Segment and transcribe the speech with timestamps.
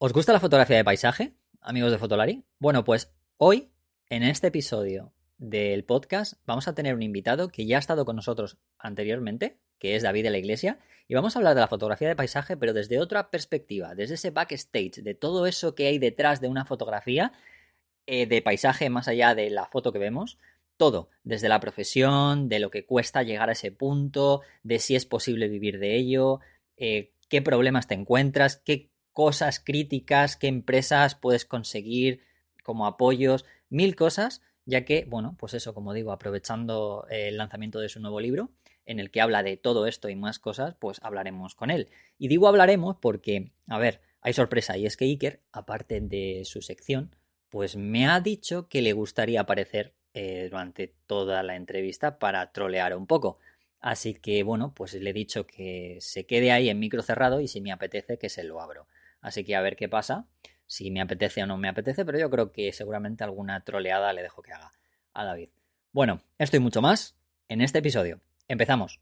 [0.00, 2.44] ¿Os gusta la fotografía de paisaje, amigos de Fotolari?
[2.60, 3.72] Bueno, pues hoy,
[4.08, 8.14] en este episodio del podcast, vamos a tener un invitado que ya ha estado con
[8.14, 12.06] nosotros anteriormente, que es David de la Iglesia, y vamos a hablar de la fotografía
[12.06, 16.40] de paisaje, pero desde otra perspectiva, desde ese backstage, de todo eso que hay detrás
[16.40, 17.32] de una fotografía
[18.06, 20.38] eh, de paisaje más allá de la foto que vemos.
[20.76, 25.06] Todo, desde la profesión, de lo que cuesta llegar a ese punto, de si es
[25.06, 26.38] posible vivir de ello,
[26.76, 32.20] eh, qué problemas te encuentras, qué cosas críticas, qué empresas puedes conseguir
[32.62, 37.88] como apoyos, mil cosas, ya que, bueno, pues eso, como digo, aprovechando el lanzamiento de
[37.88, 38.52] su nuevo libro,
[38.86, 41.88] en el que habla de todo esto y más cosas, pues hablaremos con él.
[42.16, 46.62] Y digo hablaremos porque, a ver, hay sorpresa, y es que Iker, aparte de su
[46.62, 47.16] sección,
[47.48, 52.96] pues me ha dicho que le gustaría aparecer eh, durante toda la entrevista para trolear
[52.96, 53.38] un poco.
[53.80, 57.48] Así que bueno, pues le he dicho que se quede ahí en micro cerrado y
[57.48, 58.86] si me apetece que se lo abro.
[59.20, 60.26] Así que a ver qué pasa,
[60.66, 64.22] si me apetece o no me apetece, pero yo creo que seguramente alguna troleada le
[64.22, 64.70] dejo que haga
[65.14, 65.48] a David.
[65.92, 67.16] Bueno, esto y mucho más
[67.48, 68.20] en este episodio.
[68.46, 69.00] Empezamos.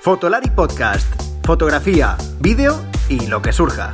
[0.00, 1.22] Fotolari Podcast.
[1.44, 3.90] Fotografía, vídeo y lo que surja.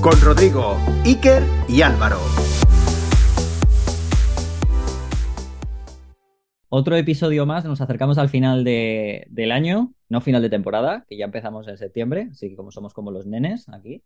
[0.00, 2.18] Con Rodrigo, Iker y Álvaro.
[6.72, 11.16] Otro episodio más, nos acercamos al final de- del año, no final de temporada, que
[11.16, 14.02] ya empezamos en septiembre, así que como somos como los nenes aquí.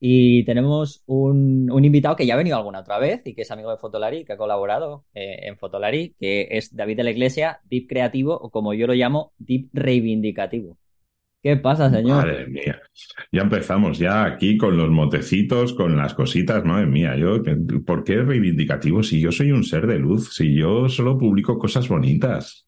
[0.00, 3.50] Y tenemos un, un invitado que ya ha venido alguna otra vez y que es
[3.50, 7.60] amigo de Fotolari, que ha colaborado eh, en Fotolari, que es David de la Iglesia,
[7.64, 10.78] Deep Creativo, o como yo lo llamo, Deep Reivindicativo.
[11.42, 12.26] ¿Qué pasa, señor?
[12.26, 12.80] Madre mía,
[13.30, 17.40] ya empezamos ya aquí con los motecitos, con las cositas, madre mía, yo,
[17.86, 21.88] ¿por qué reivindicativo si yo soy un ser de luz, si yo solo publico cosas
[21.88, 22.66] bonitas?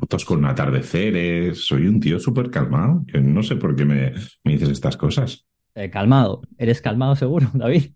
[0.00, 4.12] Fotos con atardeceres, soy un tío súper calmado, yo no sé por qué me,
[4.44, 5.46] me dices estas cosas.
[5.74, 7.92] eh, calmado, eres calmado seguro, David.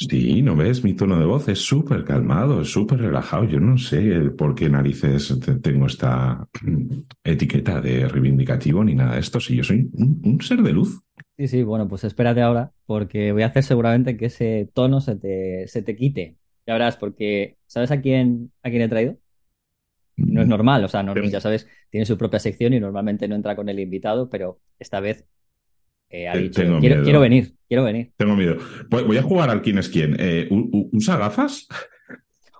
[0.00, 0.84] Sí, ¿no ves?
[0.84, 3.44] Mi tono de voz es súper calmado, es súper relajado.
[3.44, 6.46] Yo no sé por qué narices te- tengo esta
[7.24, 9.40] etiqueta de reivindicativo ni nada de esto.
[9.40, 11.00] Si yo soy un, un ser de luz.
[11.36, 15.14] Sí, sí, bueno, pues espérate ahora, porque voy a hacer seguramente que ese tono se
[15.16, 16.36] te, se te quite.
[16.66, 19.16] Ya verás, porque ¿sabes a quién, a quién he traído?
[20.30, 23.34] No es normal, o sea, no, ya sabes, tiene su propia sección y normalmente no
[23.34, 25.24] entra con el invitado, pero esta vez
[26.10, 27.04] eh, ha Te- dicho, tengo quiero, miedo.
[27.04, 27.52] quiero venir,
[27.84, 28.12] venir.
[28.16, 28.56] Tengo miedo.
[28.88, 30.16] Voy, voy a jugar al quién es quién.
[30.18, 31.66] Eh, ¿u- u- ¿Usa gafas?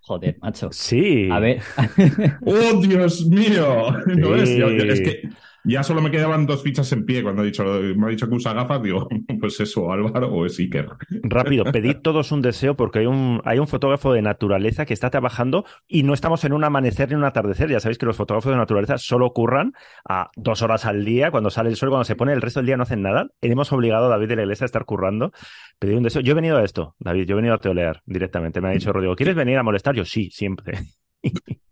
[0.03, 0.69] Joder, macho.
[0.73, 1.29] Sí.
[1.31, 1.61] A ver,
[2.47, 3.91] ¡Oh, Dios mío!
[4.07, 4.47] ¿No?
[4.47, 4.59] Sí.
[4.59, 5.29] Yo- es que
[5.69, 8.35] ya solo me quedaban dos fichas en pie cuando ha dicho, me ha dicho que
[8.35, 8.83] usa gafas.
[8.83, 9.09] Digo,
[9.41, 10.89] pues eso, Álvaro o es Iker.
[11.23, 15.11] Rápido, pedid todos un deseo porque hay un, hay un fotógrafo de naturaleza que está
[15.11, 17.69] trabajando y no estamos en un amanecer ni un atardecer.
[17.71, 19.75] Ya sabéis que los fotógrafos de naturaleza solo curran
[20.09, 22.67] a dos horas al día, cuando sale el sol, cuando se pone, el resto del
[22.67, 23.29] día no hacen nada.
[23.43, 25.33] Hemos obligado a David de la Iglesia a estar currando.
[25.79, 26.23] Pedir un deseo.
[26.23, 28.61] Yo he venido a esto, David, yo he venido a teolear directamente.
[28.61, 29.95] Me ha dicho Rodrigo, ¿quieres venir a molestar?
[29.95, 30.79] Yo sí, siempre.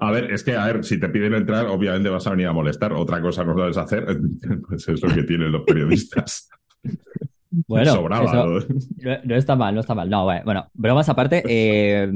[0.00, 2.52] A ver, es que, a ver, si te piden entrar, obviamente vas a venir a
[2.52, 2.92] molestar.
[2.92, 4.06] Otra cosa no sabes hacer,
[4.68, 6.48] pues es lo que tienen los periodistas.
[7.50, 8.60] bueno, Sobraba, eso
[8.98, 9.36] ¿no?
[9.36, 10.08] está mal, no está mal.
[10.10, 12.10] No, bueno, bromas aparte, eh,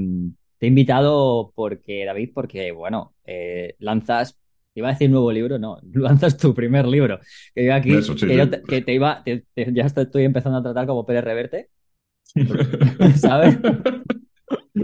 [0.58, 4.34] te he invitado porque, David, porque, bueno, eh, lanzas,
[4.74, 7.20] te iba a decir nuevo libro, no, lanzas tu primer libro.
[7.54, 8.38] Que yo aquí, Eso, sí, que, sí.
[8.38, 11.70] yo te, que te iba, te- te- ya estoy empezando a tratar como Pérez Reverte,
[13.16, 13.58] ¿sabes?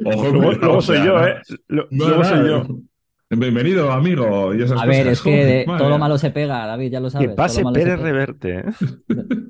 [0.04, 1.37] Ojo, luego, soy yo, ¿eh?
[1.69, 2.66] Luego no, soy yo.
[3.31, 4.54] Bienvenido, amigo.
[4.54, 5.12] Y esas A ver, cosas.
[5.12, 7.28] es que de- todo lo malo se pega, David, ya lo sabes.
[7.28, 8.00] Que todo pase lo malo se Pérez.
[8.00, 8.59] Reverte.
[8.59, 8.65] ¿eh?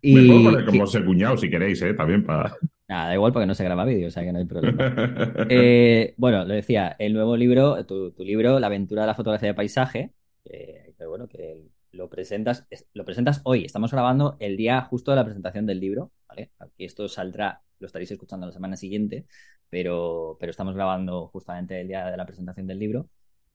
[0.00, 1.92] Y- Me puedo poner como ser cuñado si queréis, ¿eh?
[1.94, 2.54] También para.
[2.88, 4.76] Nada, da igual porque no se graba vídeo, o sea que no hay problema.
[5.50, 9.48] Eh, bueno, lo decía, el nuevo libro, tu, tu libro, La aventura de la fotografía
[9.48, 10.12] de paisaje,
[10.44, 11.56] eh, que bueno, que
[11.90, 13.64] lo presentas, es- lo presentas hoy.
[13.64, 16.52] Estamos grabando el día justo de la presentación del libro, ¿vale?
[16.60, 19.26] Aquí esto saldrá, lo estaréis escuchando la semana siguiente,
[19.68, 23.08] pero, pero estamos grabando justamente el día de la presentación del libro.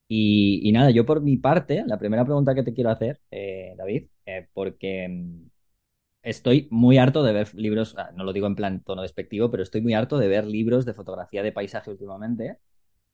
[0.08, 3.74] Y, y nada, yo por mi parte, la primera pregunta que te quiero hacer, eh,
[3.78, 5.48] David, eh, porque mm,
[6.24, 9.64] estoy muy harto de ver libros, ah, no lo digo en plan tono despectivo, pero
[9.64, 12.58] estoy muy harto de ver libros de fotografía de paisaje últimamente.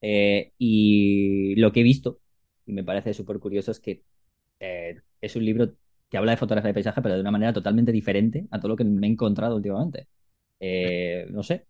[0.01, 2.21] eh, y lo que he visto,
[2.65, 4.03] y me parece súper curioso, es que
[4.59, 5.73] eh, es un libro
[6.09, 8.75] que habla de fotografía de paisaje, pero de una manera totalmente diferente a todo lo
[8.77, 10.07] que me he encontrado últimamente.
[10.59, 11.65] Eh, no sé,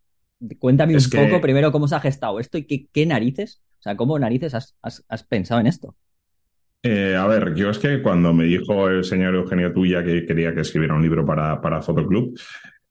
[0.60, 3.62] cuéntame Es un que- poco primero cómo se ha gestado esto y qué, qué narices,
[3.80, 5.96] o sea, cómo narices has, has- has pensado en esto.
[6.84, 10.54] Eh, a ver, yo es que cuando me dijo el señor Eugenio Tuya que quería
[10.54, 12.40] que escribiera un libro para, para Fotoclub,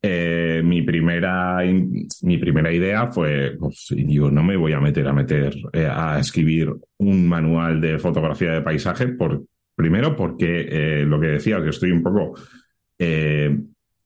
[0.03, 1.59] eh, mi, primera,
[2.23, 6.19] mi primera idea fue, pues, yo no me voy a meter a meter eh, a
[6.19, 9.45] escribir un manual de fotografía de paisaje, por,
[9.75, 12.35] primero porque lo que decía, que estoy un poco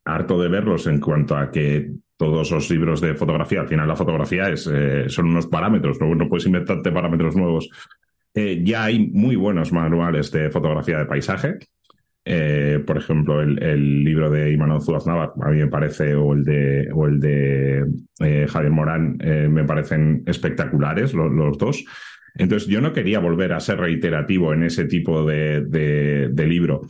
[0.05, 3.97] harto de verlos en cuanto a que todos los libros de fotografía, al final la
[3.97, 4.69] fotografía es,
[5.09, 6.15] son unos parámetros, ¿no?
[6.15, 7.71] no puedes inventarte parámetros nuevos.
[8.35, 11.59] ya hay muy buenos manuales de fotografía de paisaje,
[12.25, 16.89] eh, por ejemplo, el, libro de Imanol Zuaznava, a mí me parece, o el de,
[16.93, 17.87] o el de
[18.21, 21.85] eh, Javier Morán, eh, me parecen espectaculares los, dos.
[22.35, 26.83] Entonces, yo no quería volver a ser reiterativo en ese tipo de, libro.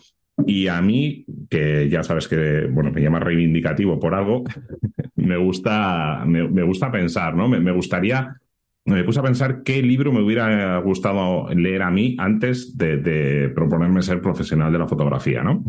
[0.47, 4.45] Y a mí, que ya sabes que, bueno, me llama reivindicativo por algo,
[5.17, 7.49] me gusta, me, gusta pensar, ¿no?
[7.49, 8.41] me gustaría
[8.85, 14.03] me puse a pensar qué libro me hubiera gustado leer a mí antes de, proponerme
[14.03, 15.65] ser profesional de la fotografía, ¿no?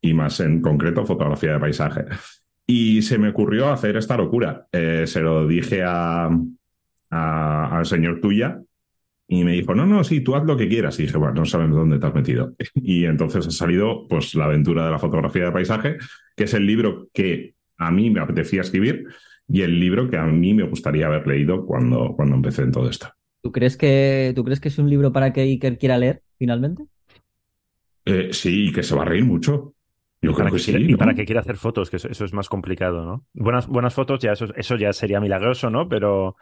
[0.00, 2.04] Y más en concreto, fotografía de paisaje.
[2.66, 4.66] Y se me ocurrió hacer esta locura.
[4.72, 6.30] Eh, se lo dije a,
[7.10, 8.60] al señor tuya
[9.32, 10.98] y me dijo, no, no, sí, tú haz lo que quieras.
[11.00, 12.54] Y dije, bueno, no sabes dónde te has metido.
[12.74, 15.96] Y entonces ha salido, pues, La aventura de la fotografía de paisaje,
[16.36, 19.06] que es el libro que a mí me apetecía escribir
[19.48, 22.90] y el libro que a mí me gustaría haber leído cuando, cuando empecé en todo
[22.90, 23.08] esto.
[23.42, 26.84] ¿Tú crees, que, ¿Tú crees que es un libro para que Iker quiera leer finalmente?
[28.04, 29.74] Eh, sí, y que se va a reír mucho.
[30.20, 30.76] Yo creo que, sí.
[30.76, 33.26] Y para que quiera hacer fotos, que eso, es más complicado, ¿no?
[33.32, 35.88] Buenas, buenas fotos, ya eso, eso ya sería milagroso, ¿no?
[35.88, 36.36] Pero.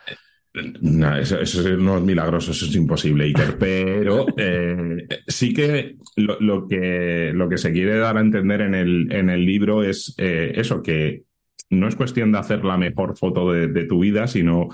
[0.52, 1.36] No, eso,
[1.78, 3.56] no es milagroso, eso es imposible, Iker.
[3.58, 9.12] Pero eh, sí que lo, que lo que se quiere dar a entender en el,
[9.12, 11.22] en el libro es eh, eso, que
[11.70, 14.68] no es cuestión de hacer la mejor foto de, tu vida, sino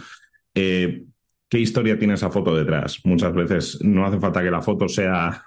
[0.54, 1.04] eh,
[1.48, 3.00] qué historia tiene esa foto detrás.
[3.04, 5.44] Muchas veces no hace falta que la foto sea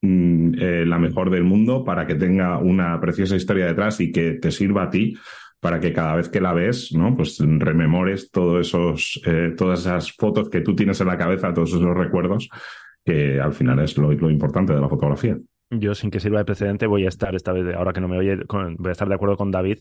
[0.00, 0.54] mm,
[0.86, 4.84] la mejor del mundo para que tenga una preciosa historia detrás y que te sirva
[4.84, 5.16] a ti
[5.66, 7.16] para que cada vez que la ves, ¿no?
[7.16, 11.70] Pues rememores todos esos, eh, todas esas fotos que tú tienes en la cabeza, todos
[11.70, 12.48] esos recuerdos,
[13.04, 15.36] que al final es lo, lo importante de la fotografía.
[15.70, 18.16] Yo, sin que sirva de precedente, voy a estar esta vez, ahora que no me
[18.16, 18.38] oye,
[18.78, 19.78] voy a estar de acuerdo con David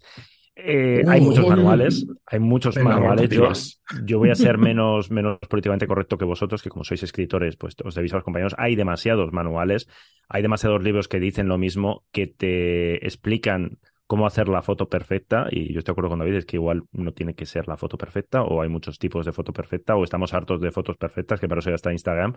[0.57, 3.79] eh, hay muchos manuales, hay muchos manuales.
[4.05, 7.75] Yo, voy a ser menos, menos políticamente correcto que vosotros, que como sois escritores, pues
[7.83, 8.55] os debéis a los compañeros.
[8.57, 9.87] Hay demasiados manuales,
[10.29, 15.47] hay demasiados libros que dicen lo mismo, que te explican cómo hacer la foto perfecta.
[15.51, 17.77] Y yo estoy de acuerdo con David, es que igual no tiene que ser la
[17.77, 21.39] foto perfecta, o hay muchos tipos de foto perfecta, o estamos hartos de fotos perfectas,
[21.39, 22.35] que para eso ya está Instagram.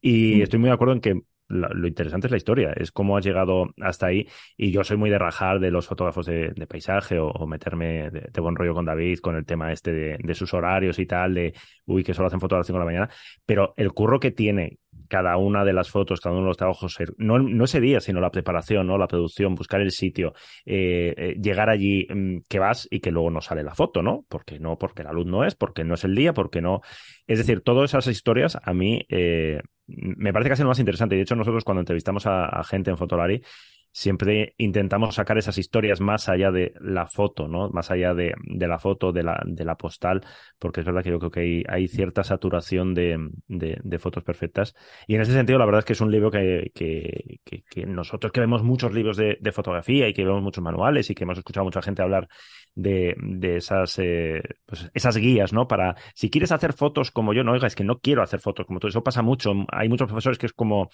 [0.00, 0.42] Y mm.
[0.42, 1.20] estoy muy de acuerdo en que
[1.52, 4.26] lo interesante es la historia, es cómo has llegado hasta ahí.
[4.56, 8.56] Y yo soy muy de rajar de los fotógrafos de, paisaje o, meterme de, buen
[8.56, 11.52] rollo con David con el tema este de, sus horarios y tal, de
[11.84, 13.10] uy, que solo hacen fotos a las 5 de la mañana.
[13.44, 14.78] Pero el curro que tiene
[15.12, 18.18] cada una de las fotos, cada uno de los trabajos, no, no ese día, sino
[18.18, 18.96] la preparación, ¿no?
[18.96, 20.32] la producción, buscar el sitio,
[20.64, 24.24] eh, eh, llegar allí mm, que vas y que luego no sale la foto, ¿no?
[24.30, 26.80] Porque no, porque la luz no es, porque no es el día, porque no.
[27.26, 31.14] Es decir, todas esas historias a mí eh, me parece casi lo más interesante.
[31.14, 33.42] De hecho, nosotros cuando entrevistamos a, gente en Fotolari,
[33.92, 37.68] siempre intentamos sacar esas historias más allá de la foto, ¿no?
[37.70, 40.24] Más allá de, la foto, de la, de la, postal,
[40.58, 44.74] porque es verdad que yo creo que hay, cierta saturación de, fotos perfectas.
[45.06, 48.32] Y en ese sentido, la verdad es que es un libro que, que, que, nosotros
[48.32, 51.62] que vemos muchos libros de, fotografía y que vemos muchos manuales y que hemos escuchado
[51.62, 52.28] a mucha gente hablar
[52.74, 53.14] de,
[53.56, 55.68] esas, eh, pues esas guías, ¿no?
[55.68, 58.64] Para, si quieres hacer fotos como yo, no, oiga, es que no quiero hacer fotos
[58.64, 58.88] como tú.
[58.88, 59.52] Eso pasa mucho.
[59.70, 60.88] Hay muchos profesores que es como,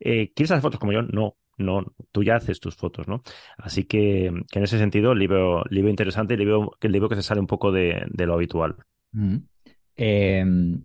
[0.00, 1.02] eh, ¿quieres hacer fotos como yo?
[1.02, 3.22] No, no, tú ya haces tus fotos, ¿no?
[3.58, 7.40] Así que, en ese sentido, libro, libro interesante y libro, el libro que se sale
[7.40, 8.76] un poco de, lo habitual.
[9.96, 10.82] Em,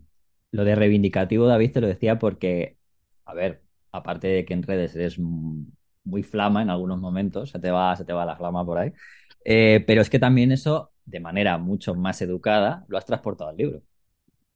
[0.52, 2.78] lo de reivindicativo, David, te lo decía porque,
[3.26, 7.72] a ver, aparte de que en redes eres muy flama en algunos momentos, se te
[7.72, 8.94] va, se te va la flama por ahí,
[9.44, 13.58] eh, pero es que también eso, de manera mucho más educada, lo has transportado al
[13.58, 13.82] libro.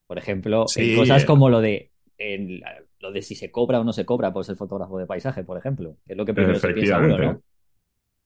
[0.08, 1.92] Por ejemplo, cosas como lo de
[3.00, 5.58] lo de si se cobra o no se cobra por ser fotógrafo de paisaje, por
[5.58, 7.40] ejemplo, es lo que primero se piensa.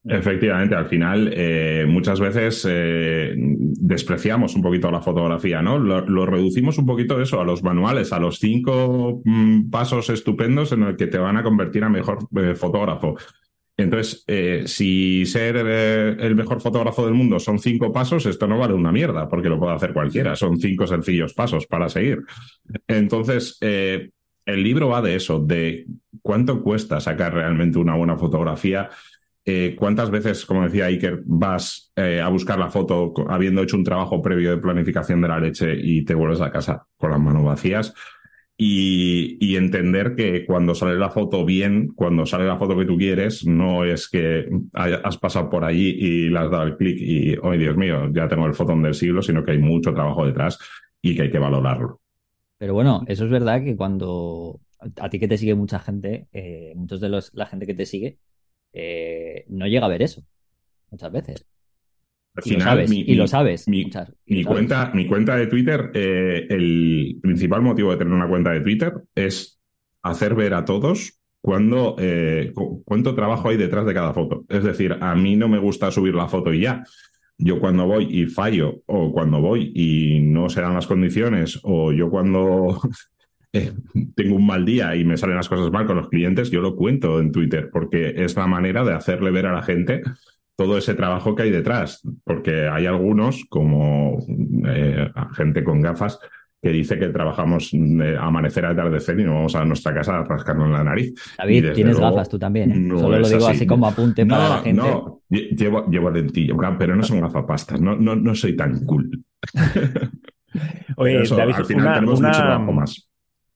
[0.06, 5.80] Efectivamente, al final eh, muchas veces eh, despreciamos un poquito la fotografía, ¿no?
[5.80, 10.84] Lo, reducimos un poquito eso a los manuales, a los cinco mm, pasos estupendos en
[10.84, 13.16] el que te van a convertir a mejor eh, fotógrafo.
[13.76, 14.24] Entonces,
[14.70, 19.28] si ser el mejor fotógrafo del mundo son cinco pasos, esto no vale una mierda,
[19.28, 20.36] porque lo puede hacer cualquiera.
[20.36, 22.20] Son cinco sencillos pasos para seguir.
[22.88, 23.58] Entonces,
[24.46, 25.86] el libro va de eso, de
[26.22, 28.90] cuánto cuesta sacar realmente una buena fotografía.
[29.46, 33.84] Eh, ¿Cuántas veces, como decía Iker, vas eh, a buscar la foto habiendo hecho un
[33.84, 37.44] trabajo previo de planificación de la leche y te vuelves a casa con las manos
[37.44, 37.94] vacías?
[38.56, 42.98] y, y, entender que cuando sale la foto bien, cuando sale la foto que tú
[42.98, 47.36] quieres, no es que has pasado por allí y le has dado el clic y,
[47.42, 50.60] oh Dios mío, ya tengo el fotón del siglo, sino que hay mucho trabajo detrás
[51.02, 52.03] y que hay que valorarlo.
[52.64, 54.62] Pero bueno, eso es verdad que cuando
[54.98, 57.86] a ti que te sigue mucha gente, eh, muchos de los, la gente que te
[57.86, 58.20] sigue,
[58.74, 60.24] eh, no llega a ver eso
[60.92, 61.48] muchas veces.
[62.36, 63.72] Al Y final, lo sabes, mi, y lo sabes.
[63.72, 64.68] mi- muchas- y mi lo sabes.
[64.68, 68.94] cuenta, mi cuenta de Twitter, eh, el principal motivo de tener una cuenta de Twitter
[69.16, 69.60] es
[70.02, 74.46] hacer ver a todos cuándo, eh, cu- cuánto trabajo hay detrás de cada foto.
[74.50, 76.84] Es decir, a mí no me gusta subir la foto y ya.
[77.44, 81.92] Yo cuando voy y fallo, o cuando voy y no se dan las condiciones, o
[81.92, 82.80] yo cuando
[83.54, 83.74] eh,
[84.16, 86.76] tengo un mal día y me salen las cosas mal con los clientes, yo lo
[86.76, 90.02] cuento en Twitter, porque es la manera de hacerle ver a la gente
[90.56, 94.20] todo ese trabajo que hay detrás, porque hay algunos, como
[94.68, 96.20] eh, gente con gafas,
[96.64, 100.24] que dice que trabajamos de amanecer a atardecer y no vamos a nuestra casa a
[100.24, 101.14] rascarnos la nariz.
[101.38, 102.76] David, tienes luego, gafas tú también, ¿eh?
[102.80, 103.58] no Solo lo digo así.
[103.58, 104.82] así como apunte para la gente.
[104.82, 109.12] No, lle- llevo, llevo lentillo, pero no son gafapastas, no, no, no soy tan cool.
[110.98, 113.10] Oye, Eso, David, al final una- tenemos una- mucho trabajo más.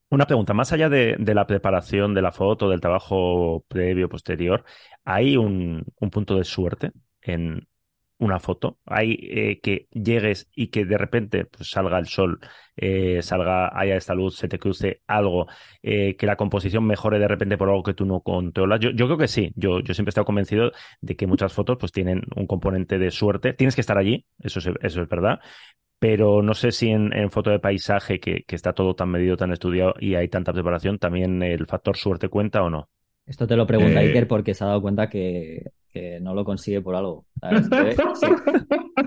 [0.09, 4.63] Una pregunta, más allá de, de la preparación de la foto, del trabajo previo, posterior,
[5.03, 7.67] ¿hay un, un punto de suerte en
[8.19, 8.79] una foto?
[8.85, 12.39] ¿Hay eh, que llegues y que de repente pues, salga el sol,
[12.75, 15.47] eh, salga, haya esta luz, se te cruce algo,
[15.83, 18.79] eh, que la composición mejore de repente por algo que tú no controlas?
[18.79, 20.71] Yo, yo creo que sí, yo, yo siempre he estado convencido
[21.01, 23.53] de que muchas fotos pues tienen un componente de suerte.
[23.53, 25.39] Tienes que estar allí, eso es, eso es verdad,
[25.99, 29.37] pero no sé si en, en foto de paisaje, que, que está todo tan medido,
[29.37, 32.89] tan estudiado y hay tanta preparación, también el factor suerte cuenta o no.
[33.25, 36.81] Esto te lo pregunta Iker porque se ha dado cuenta que, que no lo consigue
[36.81, 37.25] por algo.
[37.41, 37.69] ¿sabes?
[37.69, 38.27] Debe- sí.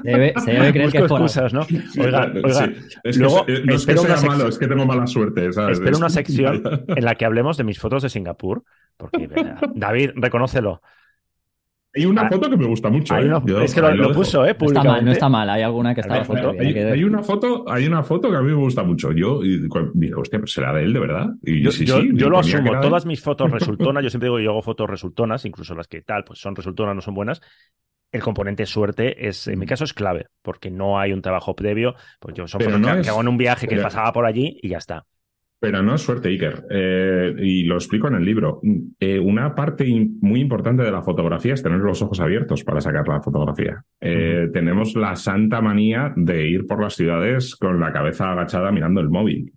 [0.03, 1.27] Debe- se debe creer que es por algo.
[1.27, 1.61] excusas, ¿no?
[2.03, 2.73] Oiga, oiga, sí.
[3.05, 5.07] Es que luego no es que espero una sea sec- malo, es que tengo mala
[5.07, 5.53] suerte.
[5.53, 5.79] ¿sabes?
[5.79, 8.65] espero una sección en la que hablemos de mis fotos de Singapur,
[8.97, 10.83] porque venga, David, reconócelo.
[11.93, 13.15] Hay una Ah, foto que me gusta mucho.
[13.15, 13.33] Hay ¿eh?
[13.45, 14.57] Yo es que lo, puso, ¿eh?
[14.61, 15.51] No está mal, no está mal.
[15.51, 16.61] Hay alguna que está Pero bien.
[16.63, 16.93] hay hay, que ver.
[16.95, 19.11] hay una foto, hay una foto que a mí me gusta mucho.
[19.13, 21.27] Yo dije, hostia, pues será de él, de verdad.
[21.43, 24.37] Y Yo, sí, yo- sí, yo lo asumo, todas mis fotos resultonas, yo siempre digo
[24.37, 27.41] que yo hago fotos resultonas, incluso las que tal, pues son resultonas, no son buenas.
[28.13, 31.95] El componente suerte es, en mi caso, es clave, porque no hay un trabajo previo,
[32.21, 34.27] pues yo son no que, es- que hago en un viaje que pero- pasaba por
[34.27, 35.05] allí y ya está.
[35.61, 36.65] Pero no es suerte, Iker.
[36.71, 38.63] Eh, y lo explico en el libro.
[38.99, 42.81] Eh, una parte in- muy importante de la fotografía es tener los ojos abiertos para
[42.81, 43.85] sacar la fotografía.
[44.01, 49.03] Eh, Tenemos la santa manía de ir por las ciudades con la cabeza agachada mirando
[49.03, 49.53] el móvil.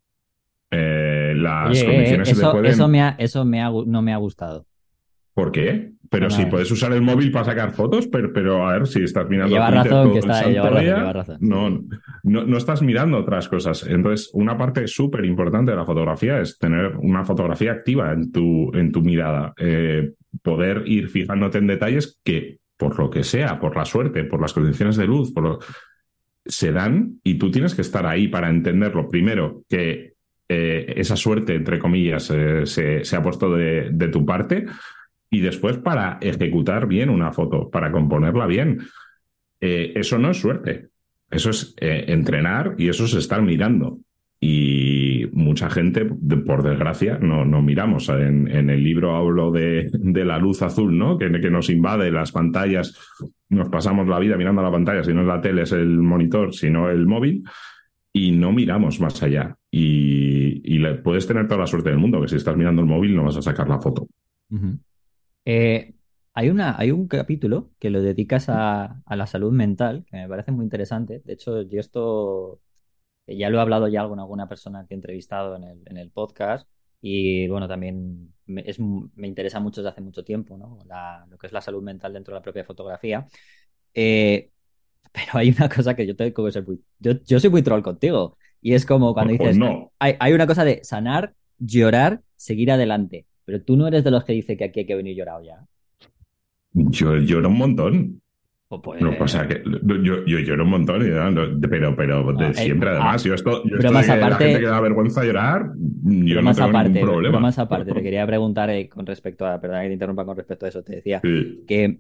[0.72, 2.66] Las Oye, condiciones eso, pueden...
[2.72, 4.66] eso, me ha, eso me ha no me ha gustado.
[5.34, 5.93] ¿Por qué?
[6.14, 6.50] Pero Bueno, ver.
[6.52, 9.72] puedes usar el móvil para sacar fotos, pero, pero a ver, si estás mirando Lleva
[9.72, 11.38] Twitter razón, que está- lleva santo razón, día, lleva razón.
[11.42, 11.70] No,
[12.24, 13.84] no, no estás mirando otras cosas.
[13.88, 18.72] Entonces, una parte súper importante de la fotografía es tener una fotografía activa en tu,
[18.76, 19.54] en tu mirada.
[19.58, 20.12] Eh,
[20.44, 24.54] poder ir fijándote en detalles que, por lo que sea, por la suerte, por las
[24.54, 25.60] condiciones de luz, por lo-
[26.46, 29.10] se dan y tú tienes que estar ahí para entenderlo.
[29.10, 30.14] Primero, que
[30.50, 34.66] eh, esa suerte, entre comillas, eh, se, se ha puesto de, de tu parte
[35.34, 38.80] y después para ejecutar bien una foto, para componerla bien.
[39.60, 40.90] Eh, eso no es suerte,
[41.32, 43.98] eso es eh, entrenar y eso es estar mirando.
[44.40, 48.10] Y mucha gente, por desgracia, no, no miramos.
[48.10, 51.18] En, el libro hablo de, de la luz azul, ¿no?
[51.18, 52.96] Que, que nos invade las pantallas.
[53.50, 56.54] Nos pasamos la vida mirando la pantalla, si no es la tele, es el monitor,
[56.54, 57.44] sino el móvil,
[58.12, 59.56] y no miramos más allá.
[59.72, 63.16] Y, le- puedes tener toda la suerte del mundo, que si estás mirando el móvil
[63.16, 64.08] no vas a sacar la foto.
[65.46, 65.96] Eh,
[66.34, 70.28] hay una, hay un capítulo que lo dedicas a, a la salud mental, que me
[70.30, 71.22] parece muy interesante.
[71.26, 72.62] De hecho, yo esto
[73.28, 75.98] eh, ya lo he hablado ya con alguna persona que he entrevistado en el, en
[75.98, 76.68] el podcast.
[77.02, 80.80] Y bueno, también me, es, me interesa mucho desde hace mucho tiempo, ¿no?
[80.88, 83.28] La- lo que es la salud mental dentro de la propia fotografía.
[83.94, 84.52] Eh,
[85.14, 86.84] pero hay una cosa que yo tengo que ser muy.
[87.00, 88.38] Yo, yo soy muy troll contigo.
[88.62, 89.58] Y es como cuando Pues dices.
[89.58, 89.92] no.
[90.00, 93.28] Hay, hay una cosa de sanar, llorar, seguir adelante.
[93.46, 95.58] Pero tú no eres de los que dice que aquí hay que venir llorado ya.
[96.74, 98.20] Yo lloro un montón.
[98.68, 99.62] Pues, pues, No, o sea, que
[100.02, 103.22] yo, yo lloro un montón, y, no, pero, pero de No, eh, siempre, además.
[103.24, 105.24] ah, yo esto, yo pero esto más de que aparte- la gente que da vergüenza
[105.24, 107.34] llorar, yo no tengo aparte, ningún problema.
[107.34, 110.36] pero más aparte, te quería preguntar eh, con respecto a, perdona que te interrumpa con
[110.38, 111.64] respecto a eso, te decía Sí.
[111.68, 112.00] que,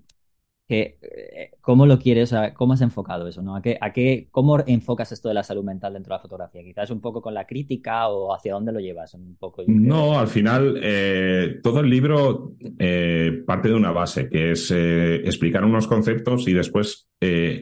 [0.67, 3.55] que, eh, cómo lo quieres, o sea, cómo has enfocado eso, ¿no?
[3.55, 6.63] ¿A qué, a qué, cómo enfocas esto de la salud mental dentro de la fotografía?
[6.63, 9.63] Quizás un poco con la crítica o hacia dónde lo llevas, un poco.
[9.63, 9.75] creo.
[9.77, 15.63] No, al final, eh, todo el libro eh, parte de una base, que es explicar
[15.65, 17.07] unos conceptos y después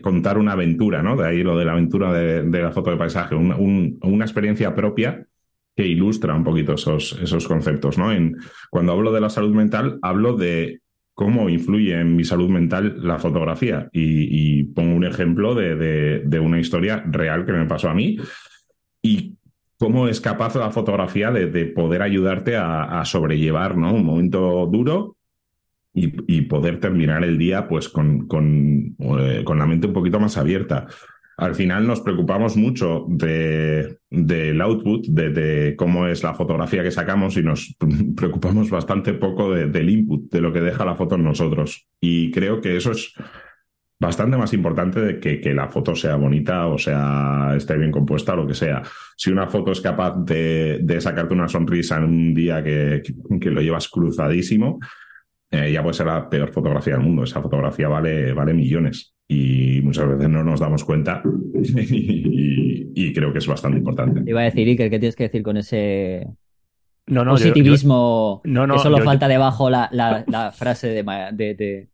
[0.02, 1.16] contar una aventura, ¿no?
[1.16, 4.26] De ahí lo de la aventura de, de la foto de paisaje, un- un- una
[4.26, 5.26] experiencia propia
[5.76, 8.12] que ilustra un poquito esos, esos conceptos, ¿no?
[8.12, 8.36] En,
[8.70, 10.82] cuando hablo de la salud mental, hablo de
[11.22, 13.88] cómo influye en mi salud mental la fotografía.
[13.94, 18.18] Y, pongo un ejemplo de, de, una historia real que me pasó a mí
[19.04, 19.36] y
[19.78, 23.94] cómo es capaz la fotografía de, poder ayudarte a, sobrellevar ¿no?
[23.94, 25.16] un momento duro
[25.94, 30.38] y, poder terminar el día pues con, con, eh, con la mente un poquito más
[30.38, 30.88] abierta
[31.38, 37.38] al final nos preocupamos mucho de, del output, de, cómo es la fotografía que sacamos
[37.38, 37.76] y nos
[38.16, 41.88] preocupamos bastante poco del input, de lo que deja la foto en nosotros.
[42.00, 43.14] Y creo que eso es
[44.00, 48.34] bastante más importante de que, que la foto sea bonita o sea esté bien compuesta
[48.34, 48.82] o lo que sea.
[49.16, 53.02] Si una foto es capaz de, sacarte una sonrisa en un día que,
[53.40, 54.80] que lo llevas cruzadísimo,
[55.52, 57.24] eh, ya puede ser la peor fotografía del mundo.
[57.24, 61.24] Esa fotografía vale, vale millones y muchas veces no nos damos cuenta
[61.54, 64.30] y, creo que es bastante importante.
[64.30, 66.28] Iba a decir, Iker, ¿qué tienes que decir con ese
[67.08, 68.42] no, no, positivismo?
[68.44, 71.90] no, no, que solo falta debajo la, la, frase de, de,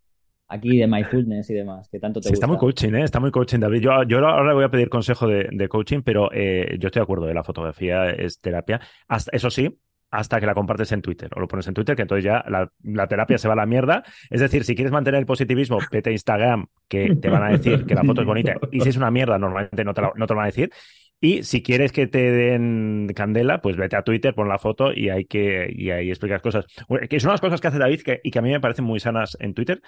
[0.48, 3.04] aquí de mindfulness y demás, que tanto te sí, Está muy coaching, ¿eh?
[3.04, 3.82] está muy coaching, David.
[3.82, 7.04] Yo, yo ahora voy a pedir consejo de, de coaching, pero eh, yo estoy de
[7.04, 8.82] acuerdo, de la fotografía es terapia.
[9.08, 9.78] Hasta, eso sí,
[10.12, 13.08] hasta que la compartes en Twitter o lo pones en Twitter, que entonces ya la,
[13.08, 14.04] terapia se va a la mierda.
[14.30, 17.86] Es decir, si quieres mantener el positivismo, vete a Instagram, que te van a decir
[17.86, 18.56] que la foto es bonita.
[18.72, 20.72] Y si es una mierda, normalmente no te, no te lo van a decir.
[21.20, 25.10] Y si quieres que te den candela, pues vete a Twitter, pon la foto y
[25.10, 26.66] hay que y ahí explicas cosas.
[27.10, 29.36] Que son las cosas que hace David y que a mí me parecen muy sanas
[29.40, 29.82] en Twitter,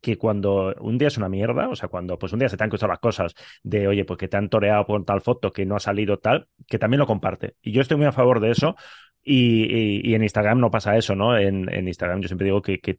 [0.00, 2.64] que cuando un día es una mierda, o sea, cuando pues un día se te
[2.64, 3.34] han cruzado las cosas
[3.64, 6.46] de, oye, pues que te han toreado por tal foto que no ha salido tal,
[6.66, 7.56] que también lo comparte.
[7.60, 8.76] Y yo estoy muy a favor de eso
[9.22, 11.36] y, en Instagram no pasa eso, ¿no?
[11.36, 12.98] En, Instagram yo siempre digo que, que,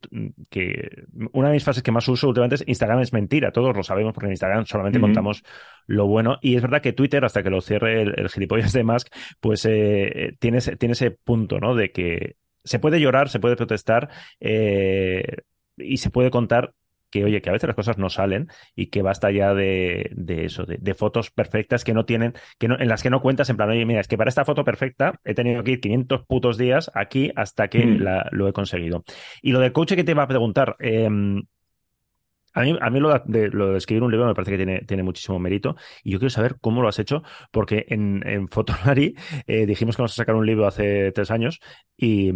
[1.33, 4.13] una de mis frases que más uso últimamente es Instagram es mentira, todos lo sabemos
[4.13, 5.43] porque en Instagram solamente contamos
[5.87, 6.37] lo bueno.
[6.41, 9.07] Y es verdad que Twitter, hasta que lo cierre el, gilipollas de Musk,
[9.39, 11.73] pues eh, tiene, tiene, ese punto, ¿no?
[11.75, 14.09] De que se puede llorar, se puede protestar
[14.39, 15.37] eh,
[15.77, 16.73] y se puede contar
[17.09, 20.65] que, oye, que a veces las cosas no salen y que basta ya de, eso,
[20.65, 23.69] de, fotos perfectas que no tienen, que no, en las que no cuentas en plan,
[23.69, 26.91] oye, mira, es que para esta foto perfecta he tenido que ir 500 putos días
[26.93, 28.03] aquí hasta que mm.
[28.31, 29.03] lo he conseguido.
[29.41, 31.43] Y lo de coche que te iba a preguntar, em,
[32.53, 34.81] a mí, a mí lo, de, lo, de, escribir un libro me parece que tiene,
[34.81, 39.15] tiene muchísimo mérito y yo quiero saber cómo lo has hecho, porque en, en Fotolari
[39.47, 41.59] eh, dijimos que vamos a sacar un libro hace tres años
[41.95, 42.33] y,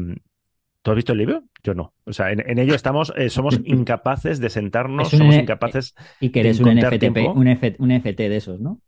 [0.84, 1.44] ¿Tú has visto el libro?
[1.64, 1.94] Yo no.
[2.04, 5.96] O sea, en, ello estamos, eh, somos incapaces de sentarnos, somos incapaces.
[6.20, 8.82] Y que eres un, NFTP, un, NFT de esos, ¿no?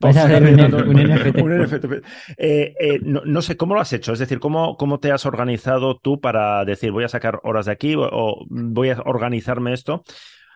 [0.00, 1.40] Vas a hacer un, NFT.
[1.40, 1.84] Un NFT.
[2.36, 4.12] Eh, eh, no, sé, ¿cómo lo has hecho?
[4.12, 7.72] Es decir, ¿cómo, ¿cómo te has organizado tú para decir, voy a sacar horas de
[7.72, 10.02] aquí o, voy a organizarme esto?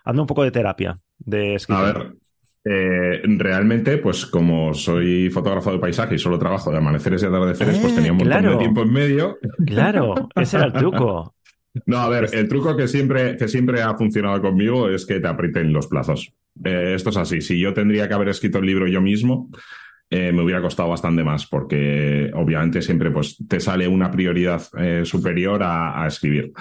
[0.05, 1.85] Hazme un poco de terapia de escritor.
[1.85, 2.13] A ver,
[2.63, 7.79] eh, realmente, pues como soy fotógrafo de paisaje y solo trabajo de amaneceres y atardeceres,
[7.79, 9.39] pues tenía un montón de tiempo en medio.
[9.67, 11.35] Claro, ese era el truco.
[11.87, 15.29] No, a ver, el truco que siempre, que siempre ha funcionado conmigo es que te
[15.29, 16.35] aprieten los plazos.
[16.65, 17.41] Eh, esto es así.
[17.41, 19.49] Si yo tendría que haber escrito el libro yo mismo,
[20.11, 24.61] eh, me hubiera costado bastante más, porque obviamente siempre pues, te sale una prioridad
[25.05, 26.53] superior a, escribir.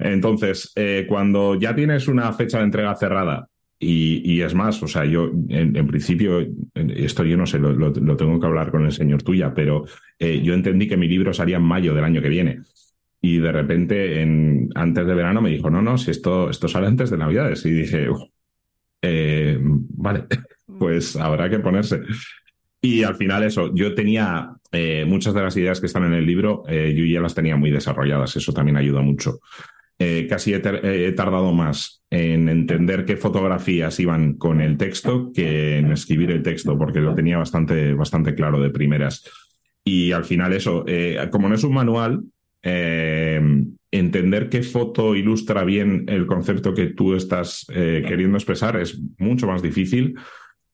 [0.00, 0.74] Entonces,
[1.08, 5.86] cuando ya tienes una fecha de entrega cerrada y, es más, o sea, yo en,
[5.86, 6.40] principio,
[6.74, 9.84] esto yo no sé, lo, tengo que hablar con el señor tuya, pero
[10.18, 12.60] eh, yo entendí que mi libro salía en mayo del año que viene.
[13.20, 16.86] Y de repente, en, antes de verano, me dijo, no, no, si esto, esto sale
[16.86, 17.66] antes de Navidades.
[17.66, 18.08] Y dije,
[19.02, 20.24] eh, vale,
[20.78, 22.00] pues habrá que ponerse.
[22.80, 26.24] Y al final eso, yo tenía eh, muchas de las ideas que están en el
[26.24, 29.40] libro, yo ya las tenía muy desarrolladas, eso también ayuda mucho.
[29.98, 35.90] Eh, casi he, tardado más en entender qué fotografías iban con el texto que en
[35.90, 39.24] escribir el texto, porque lo tenía bastante, bastante claro de primeras.
[39.84, 42.24] Y al final eso, eh, como no es un manual,
[42.62, 43.40] eh,
[43.90, 49.62] entender qué foto ilustra bien el concepto que tú estás queriendo expresar es mucho más
[49.62, 50.16] difícil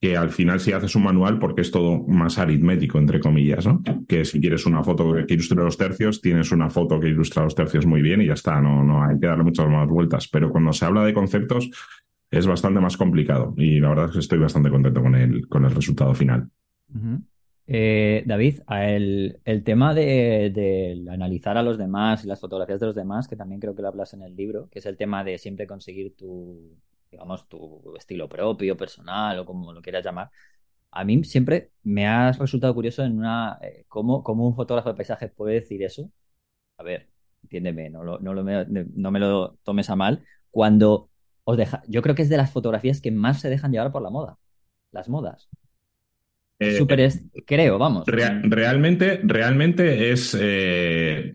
[0.02, 3.80] que al final si haces un manual, porque es todo más aritmético, entre comillas, ¿no?
[4.08, 7.54] Que si quieres una foto que ilustre los tercios, tienes una foto que ilustra los
[7.54, 10.26] tercios muy bien y ya está, no, no hay que darle muchas más vueltas.
[10.26, 11.70] Pero cuando se habla de conceptos
[12.32, 15.64] es bastante más complicado y la verdad es que estoy bastante contento con el, con
[15.64, 16.48] el resultado final.
[17.68, 22.86] Eh, David, el, el tema de, de, analizar a los demás y las fotografías de
[22.86, 25.22] los demás, que también creo que lo hablas en el libro, que es el tema
[25.22, 26.76] de siempre conseguir tu,
[27.12, 30.30] digamos, tu estilo propio, personal o como lo quieras llamar.
[30.92, 35.28] A mí siempre me ha resultado curioso en una eh, cómo, un fotógrafo de paisaje
[35.28, 36.10] puede decir eso.
[36.78, 37.08] A ver,
[37.42, 40.24] entiéndeme, no, lo, no, no me lo tomes a mal.
[40.50, 41.10] Cuando
[41.44, 44.02] os deja, yo creo que es de las fotografías que más se dejan llevar por
[44.02, 44.38] la moda,
[44.92, 45.48] las modas.
[46.58, 48.06] Eh, súper, es- creo, vamos.
[48.06, 51.32] Rea- realmente, realmente es eh,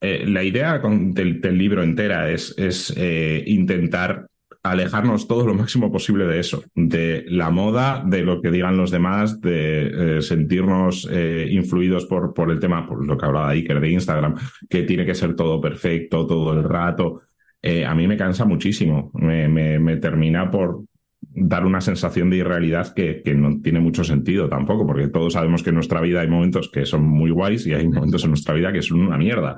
[0.00, 4.26] eh, la idea con- del, del libro entera es, es eh, intentar
[4.62, 8.90] alejarnos todo lo máximo posible de eso, de la moda, de lo que digan los
[8.90, 13.80] demás, de eh, sentirnos eh, influidos por, por el tema, por lo que hablaba Iker
[13.80, 14.34] de Instagram,
[14.68, 17.22] que tiene que ser todo perfecto todo el rato.
[17.62, 20.82] Eh, a mí me cansa muchísimo, me, me- me termina por
[21.22, 25.62] dar una sensación de irrealidad que, que no tiene mucho sentido tampoco, porque todos sabemos
[25.62, 28.54] que en nuestra vida hay momentos que son muy guays y hay momentos en nuestra
[28.54, 29.56] vida que son una mierda.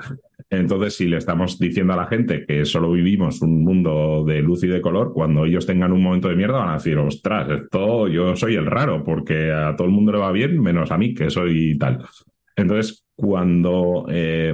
[0.52, 4.62] Entonces, si le estamos diciendo a la gente que solo vivimos un mundo de luz
[4.64, 8.06] y de color, cuando ellos tengan un momento de mierda van a decir, ostras, esto
[8.06, 11.14] yo soy el raro, porque a todo el mundo le va bien, menos a mí,
[11.14, 12.04] que soy tal.
[12.54, 14.52] Entonces, cuando eh,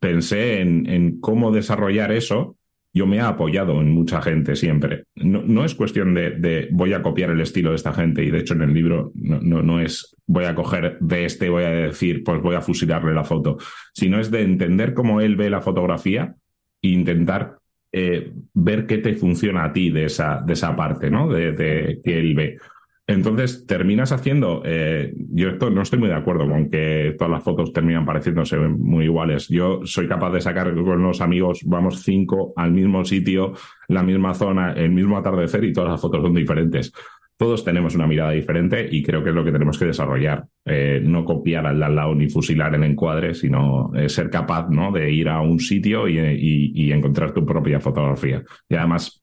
[0.00, 2.56] pensé en, en cómo desarrollar eso,
[2.94, 5.04] yo me he apoyado en mucha gente siempre.
[5.16, 8.30] No, no es cuestión de, de voy a copiar el estilo de esta gente y
[8.30, 11.64] de hecho en el libro no, no, no es voy a coger de este, voy
[11.64, 13.58] a decir, pues voy a fusilarle la foto,
[13.92, 16.36] sino es de entender cómo él ve la fotografía
[16.80, 17.58] e intentar
[17.92, 21.28] eh, ver qué te funciona a ti de esa, de esa parte, ¿no?
[21.28, 22.58] De, de que él ve.
[23.06, 27.44] Entonces terminas haciendo, eh, yo esto no estoy muy de acuerdo con que todas las
[27.44, 29.48] fotos terminan pareciéndose muy iguales.
[29.48, 33.52] Yo soy capaz de sacar con los amigos, vamos cinco al mismo sitio,
[33.88, 36.92] la misma zona, el mismo atardecer y todas las fotos son diferentes.
[37.36, 40.44] Todos tenemos una mirada diferente y creo que es lo que tenemos que desarrollar.
[40.64, 44.92] Eh, no copiar al al lado ni fusilar el encuadre, sino eh, ser capaz ¿no?
[44.92, 48.42] de ir a un sitio y, y- y encontrar tu propia fotografía.
[48.68, 49.20] Y además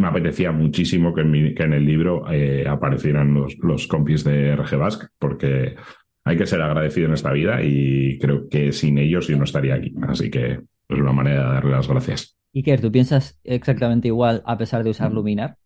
[0.00, 4.24] me apetecía muchísimo que en, mi- que en el libro eh, aparecieran los, los compis
[4.24, 5.76] de RG Basque, porque
[6.24, 9.74] hay que ser agradecido en esta vida y creo que sin ellos yo no estaría
[9.74, 9.94] aquí.
[10.08, 10.52] Así que
[10.88, 12.36] es una manera de darle las gracias.
[12.54, 15.56] Iker, ¿tú piensas exactamente igual a pesar de usar Luminar?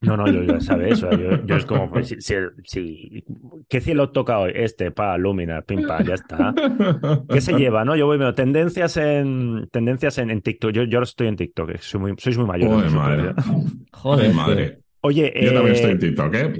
[0.00, 3.24] No, no, yo ya sabes, o sea, yo, yo es como, pues, si, si- si-
[3.68, 4.52] ¿qué cielo toca hoy?
[4.54, 6.54] Este, pa, Luminar, pim, pa, ya está.
[7.28, 7.94] ¿Qué se lleva, no?
[7.96, 10.72] Yo voy viendo tendencias en tendencias en, en TikTok.
[10.72, 12.92] Yo, yo estoy en TikTok, eh, soy muy, sois muy mayores.
[12.92, 13.82] Joder, vosotros, madre.
[13.92, 14.78] Joder, madre.
[15.04, 16.52] Oye, Yo también eh, estoy en TikTok, ¿eh?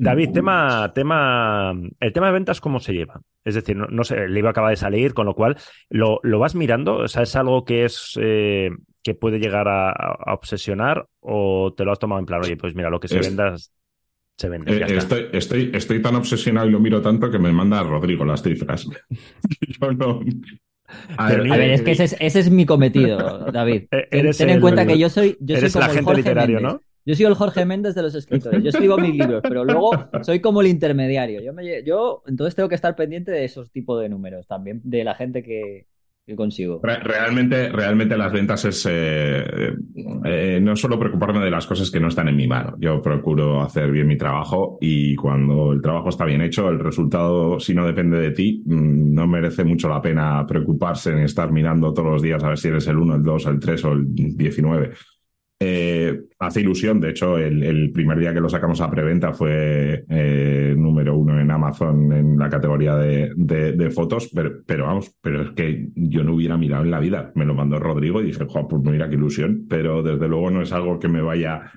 [0.00, 3.20] David, tema, tema, el tema de ventas, ¿cómo se lleva?
[3.44, 5.56] Es decir, no, no sé, el libro acaba de salir, con lo cual,
[5.88, 6.96] ¿lo, lo vas mirando?
[6.98, 8.70] O sea, ¿es algo que es eh,
[9.02, 12.74] que puede llegar a, a obsesionar o te lo has tomado en plan, oye, pues
[12.74, 13.54] mira, lo que se Es- venda,
[14.36, 15.16] se vende, Eh, ya está.
[15.16, 18.86] Estoy, estoy, estoy tan obsesionado y lo miro tanto que me manda Rodrigo las cifras.
[19.80, 20.20] Yo no.
[21.18, 23.84] A ver, A eh, es que ese es, ese es mi cometido, David.
[23.92, 25.84] Eh, Ten, eres ten en el- cuenta que yo soy, yo soy eres el como
[25.84, 26.72] el agente Jorge literario, Méndez.
[26.74, 26.82] ¿no?
[27.04, 28.62] Yo soy el Jorge Méndez de los escritores.
[28.62, 29.90] Yo escribo mis libros, pero luego
[30.22, 31.40] soy como el intermediario.
[31.40, 35.04] Yo, me yo entonces tengo que estar pendiente de esos tipos de números también, de
[35.04, 35.86] la gente que,
[36.82, 39.72] Realmente, realmente las ventas es eh,
[40.24, 42.74] eh, no solo preocuparme de las cosas que no están en mi mano.
[42.78, 47.58] Yo procuro hacer bien mi trabajo y cuando el trabajo está bien hecho, el resultado,
[47.58, 51.92] si no depende de ti, mm, no merece mucho la pena preocuparse en estar mirando
[51.92, 54.14] todos los días a ver si eres el 1, el 2, el 3 o el
[54.14, 54.92] 19.
[55.60, 60.74] Eh, hace ilusión, de hecho, el, primer día que lo sacamos a preventa fue eh,
[60.76, 64.30] número uno en Amazon en la categoría de, fotos,
[64.66, 67.32] pero, vamos, pero es que yo no hubiera mirado en la vida.
[67.34, 70.62] Me lo mandó Rodrigo y dije, jo, pues mira qué ilusión, pero desde luego no
[70.62, 71.72] es algo que me vaya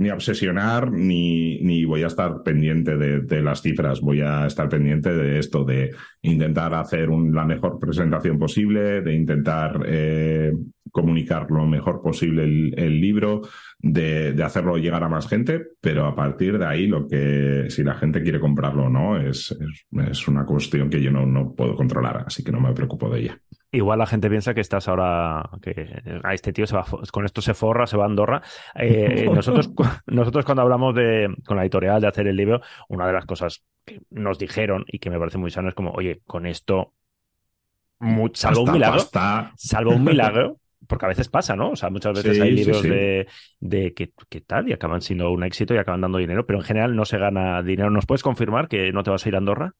[0.00, 4.46] ni a obsesionar, ni, ni voy a estar pendiente de, de las cifras, voy a
[4.46, 5.90] estar pendiente de esto, de
[6.22, 10.52] intentar hacer un- la mejor presentación posible, de intentar eh,
[10.90, 13.42] comunicar lo mejor posible el, el libro,
[13.78, 17.82] de, de hacerlo llegar a más gente, pero a partir de ahí lo que, si
[17.82, 21.54] la gente quiere comprarlo o no, es, es, es una cuestión que yo no, no
[21.54, 23.40] puedo controlar, así que no me preocupo de ella.
[23.72, 27.40] Igual la gente piensa que estás ahora, que a este tío se va, con esto
[27.40, 28.42] se forra, se va a Andorra.
[28.74, 29.70] Eh, nosotros,
[30.06, 33.62] nosotros cuando hablamos de, con la editorial de hacer el libro, una de las cosas
[33.84, 36.94] que nos dijeron y que me parece muy sano es como, oye, con esto,
[38.00, 39.12] mu- salvo un milagro,
[39.54, 40.59] salvo un milagro,
[40.90, 41.70] porque a veces pasa, ¿no?
[41.70, 42.88] O sea, muchas veces Sí, hay libros sí.
[42.90, 43.26] de,
[43.60, 46.64] de que, que tal y acaban siendo un éxito y acaban dando dinero, pero en
[46.66, 47.88] general no se gana dinero.
[47.90, 49.72] ¿Nos puedes confirmar que no te vas a ir a Andorra?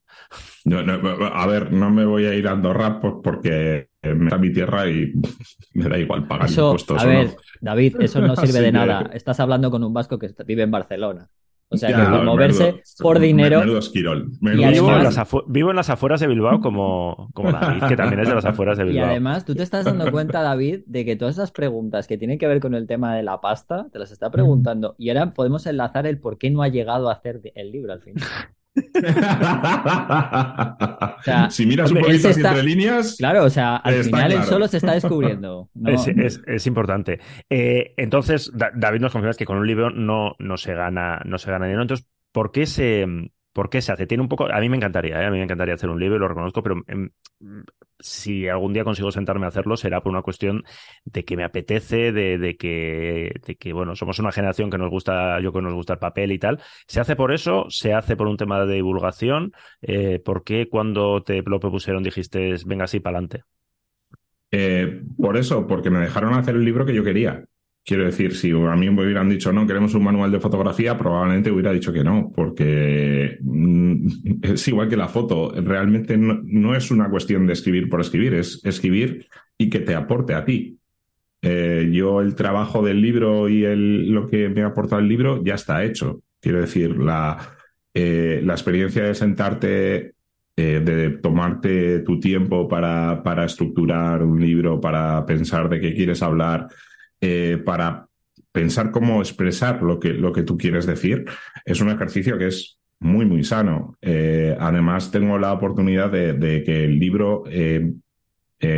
[0.64, 0.94] No, no,
[1.26, 5.12] a ver, no me voy a ir a Andorra porque me da mi tierra y
[5.74, 7.18] me da igual pagar Eso, impuestos a o no.
[7.18, 9.10] ver, David, eso no sirve de nada.
[9.12, 11.28] Estás hablando con un vasco que está- vive en Barcelona.
[11.72, 13.60] O sea, Ya, que por moverse menudo- por dinero.
[13.60, 14.32] Menudo esquirol.
[14.42, 17.96] Y Vivo, en las afu- vivo en las afueras de Bilbao como, como David, que
[17.96, 19.06] también es de las afueras de Y Bilbao.
[19.08, 22.48] además, tú te estás dando cuenta, David, de que todas esas preguntas que tienen que
[22.48, 24.96] ver con el tema de la pasta, te las está preguntando.
[24.98, 28.00] Y ahora podemos enlazar el por qué no ha llegado a hacer el libro al
[28.02, 28.24] final.
[31.18, 34.04] O sea, si miras hombre, un él poquito está- entre líneas, Claro, o sea, al
[34.04, 34.50] final él claro.
[34.50, 35.68] solo se está descubriendo.
[35.74, 35.90] ¿no?
[35.90, 37.20] Es, es- es importante.
[37.48, 41.38] Eh, entonces, Da- David nos confirma que con un libro no, no se gana, no
[41.38, 41.82] se gana dinero.
[41.82, 43.06] Entonces, ¿por qué se,
[43.52, 44.06] ¿Por qué se hace?
[44.06, 44.46] Tiene un poco.
[44.52, 45.26] A mí me encantaría, ¿eh?
[45.26, 47.10] a mí me encantaría hacer un libro, lo reconozco, pero em,
[47.98, 50.62] si algún día consigo sentarme a hacerlo, será por una cuestión
[51.04, 54.90] de que me apetece, de, de, que, de que, bueno, somos una generación que nos
[54.90, 56.60] gusta, yo que nos gusta el papel y tal.
[56.86, 57.66] ¿Se hace por eso?
[57.68, 59.52] ¿Se hace por un tema de divulgación?
[59.82, 63.42] Eh, ¿Por qué cuando te lo propusieron dijiste, venga así para adelante?
[64.52, 67.44] Eh, por eso, porque me dejaron hacer el libro que yo quería.
[67.84, 71.50] Quiero decir, si a mí me hubieran dicho no, queremos un manual de fotografía, probablemente
[71.50, 74.06] hubiera dicho que no, porque mm,
[74.42, 75.52] es igual que la foto.
[75.60, 80.34] Realmente no, es una cuestión de escribir por escribir, es escribir y que te aporte
[80.34, 80.78] a ti.
[81.42, 85.42] Eh, yo el trabajo del libro y el, lo que me ha aportado el libro
[85.42, 86.22] ya está hecho.
[86.38, 87.56] Quiero decir, la,
[87.94, 90.14] eh, la experiencia de sentarte,
[90.56, 96.22] eh, de tomarte tu tiempo para, para estructurar un libro, para pensar de qué quieres
[96.22, 96.68] hablar,
[97.20, 98.06] eh, para
[98.52, 101.24] pensar cómo expresar lo que, lo que tú quieres decir,
[101.64, 103.96] es un ejercicio que es muy, muy sano.
[104.02, 107.92] Eh, además, tengo la oportunidad de, que el libro eh,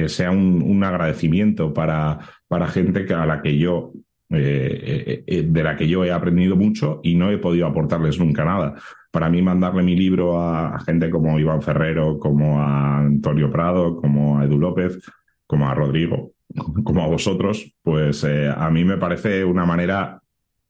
[0.07, 3.93] sea un, agradecimiento para, para gente a la que yo
[4.29, 8.77] de la que yo he aprendido mucho y no he podido aportarles nunca nada.
[9.13, 14.39] Para mí mandarle mi libro a, gente como Iván Ferrero, como a Antonio Prado, como
[14.39, 14.99] a Edu López,
[15.47, 16.33] como a Rodrigo,
[16.85, 20.23] como a vosotros, pues eh, a mí me parece una manera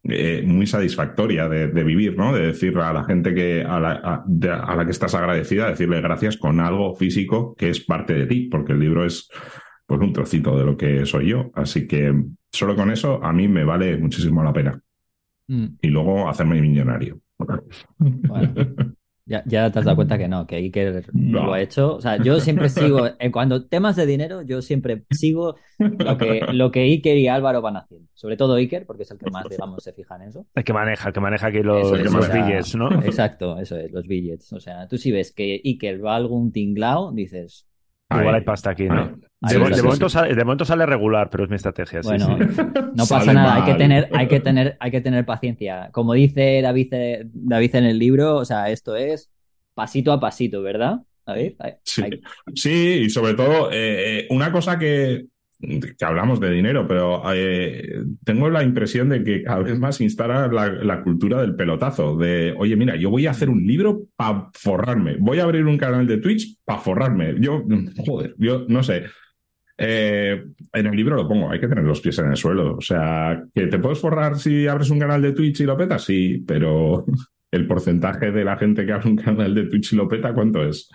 [0.05, 2.33] eh, muy satisfactoria de, vivir, ¿no?
[2.33, 6.37] De decirle a la gente que a la, a, la, que estás agradecida, decirle gracias
[6.37, 9.29] con algo físico que es parte de ti, porque el libro es
[9.87, 11.51] pues un trocito de lo que soy yo.
[11.55, 12.13] Así que
[12.51, 14.81] solo con eso a mí me vale muchísimo la pena.
[15.49, 15.67] Mm.
[15.81, 17.21] Y luego hacerme millonario.
[19.25, 21.95] Ya, ya, te has dado cuenta que no, que Iker lo ha hecho.
[21.95, 26.41] O sea, yo siempre sigo, en cuando temas de dinero, yo siempre sigo lo que,
[26.53, 28.09] lo que Iker y Álvaro van haciendo.
[28.15, 30.47] Sobre todo Iker, porque es el que más, digamos, se fija en eso.
[30.55, 31.93] El que maneja, el que maneja aquí los,
[32.33, 32.91] billets, ¿no?
[33.03, 34.53] Exacto, eso es, los billets.
[34.53, 37.69] O sea, tú si ves que Iker va a algún tinglao, dices,
[38.21, 39.19] Igual hay pasta aquí, ¿no?
[39.41, 42.01] De, momento sale, regular, pero es mi estrategia.
[42.05, 42.39] Bueno,
[42.95, 45.89] no pasa nada, hay que, tener, hay, que tener, hay que tener paciencia.
[45.91, 46.93] Como dice David,
[47.33, 49.31] David en el libro, o sea, esto es
[49.75, 51.01] pasito a pasito, ¿verdad?
[51.27, 51.55] David?
[51.83, 52.03] Sí,
[52.55, 55.27] sí y sobre todo, eh, eh, una cosa que,
[55.63, 60.49] que hablamos de dinero, pero eh, tengo la impresión de que cada vez más instala
[60.49, 65.17] la, cultura del pelotazo, de, oye, mira, yo voy a hacer un libro para forrarme,
[65.19, 67.37] voy a abrir un canal de Twitch para forrarme.
[67.39, 67.63] Yo,
[68.07, 69.05] joder, yo no sé.
[69.79, 72.77] Eh, en el libro lo pongo, hay que tener los pies en el suelo.
[72.77, 76.05] O sea, que te puedes forrar si abres un canal de Twitch y lo petas,
[76.05, 77.05] sí, pero
[77.53, 80.65] el porcentaje de la gente que abre un canal de Twitch y lo peta, ¿cuánto
[80.65, 80.91] es?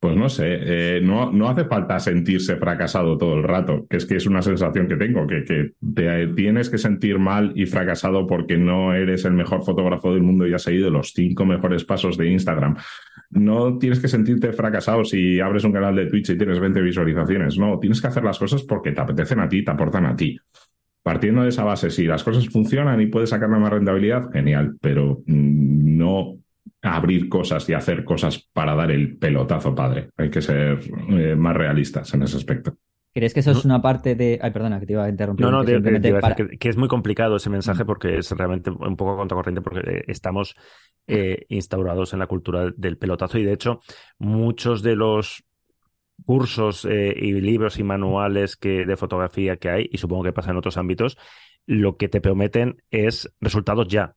[0.00, 4.06] Pues no sé, eh, no, no hace falta sentirse fracasado todo el rato, que es
[4.06, 8.24] que es una sensación que tengo, que, que te tienes que sentir mal y fracasado
[8.24, 12.16] porque no eres el mejor fotógrafo del mundo y has seguido los cinco mejores pasos
[12.16, 12.76] de Instagram.
[13.30, 17.58] No tienes que sentirte fracasado si abres un canal de Twitch y tienes 20 visualizaciones.
[17.58, 20.38] No, tienes que hacer las cosas porque te apetecen a ti, te aportan a ti.
[21.02, 25.22] Partiendo de esa base, si las cosas funcionan y puedes sacarle más rentabilidad, genial, pero
[25.26, 26.38] mm, no
[26.82, 30.10] abrir cosas y hacer cosas para dar el pelotazo padre.
[30.16, 30.78] Hay que ser
[31.10, 32.76] eh, más realistas en ese aspecto.
[33.14, 34.38] ¿Crees que eso es una parte de.?
[34.40, 35.44] Ay, perdona, que te iba a interrumpir.
[35.44, 39.80] No, no, que, es muy complicado ese mensaje porque es realmente un poco contracorriente porque
[39.80, 40.54] eh, estamos
[41.06, 43.80] eh, instaurados en la cultura del pelotazo y de hecho
[44.18, 45.44] muchos de los
[46.24, 50.56] cursos y libros y manuales que, de fotografía que hay, y supongo que pasa en
[50.56, 51.16] otros ámbitos,
[51.64, 54.16] lo que te prometen es resultados ya.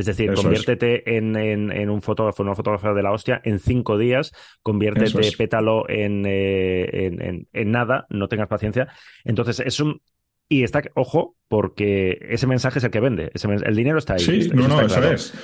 [0.00, 4.32] Es decir, conviértete en, un fotógrafo, una fotógrafa de la hostia en cinco días,
[4.62, 8.88] conviértete, pétalo eh, en, nada, no tengas paciencia.
[9.24, 10.00] Entonces, es un.
[10.48, 13.30] Y está, ojo, porque ese mensaje es el que vende.
[13.34, 14.20] el dinero está ahí.
[14.20, 15.34] Sí, no, no, eso es.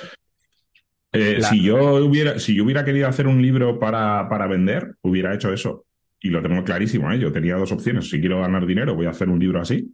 [1.13, 5.35] Eh, si, yo hubiera, si yo hubiera querido hacer un libro para, para vender, hubiera
[5.35, 5.85] hecho eso.
[6.19, 7.11] Y lo tengo clarísimo.
[7.11, 7.19] ¿eh?
[7.19, 8.09] Yo tenía dos opciones.
[8.09, 9.93] Si quiero ganar dinero, voy a hacer un libro así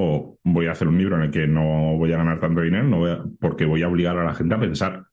[0.00, 2.84] o voy a hacer un libro en el que no voy a ganar tanto dinero,
[2.84, 5.06] no porque voy a obligar a la gente a pensar.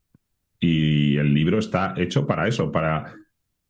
[0.59, 3.15] Y el libro está hecho para eso, para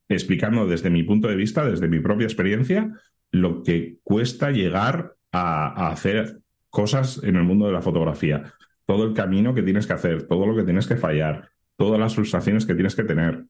[0.09, 2.91] explicarnos desde mi punto de vista, desde mi propia experiencia,
[3.31, 8.51] lo que cuesta llegar a, hacer cosas en el mundo de la fotografía.
[8.85, 11.47] Todo el camino que tienes que hacer, todo lo que tienes que fallar,
[11.77, 13.45] todas las frustraciones que tienes que tener,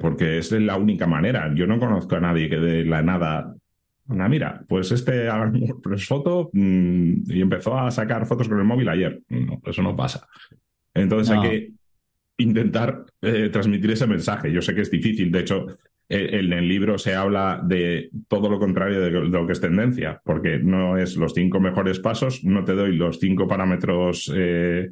[0.00, 1.52] porque es la única manera.
[1.56, 3.56] Yo no conozco a nadie que de la nada
[4.06, 5.28] mira, pues este
[5.82, 9.20] pues foto mm, y empezó a sacar fotos con el móvil ayer.
[9.28, 10.26] No, eso no pasa.
[10.92, 11.72] Entonces hay que
[12.38, 14.52] intentar eh, transmitir ese mensaje.
[14.52, 15.66] Yo sé que es difícil, de hecho,
[16.08, 20.58] en el libro se habla de todo lo contrario de lo que es tendencia, porque
[20.58, 24.90] no es los cinco mejores pasos, no te doy los cinco parámetros eh,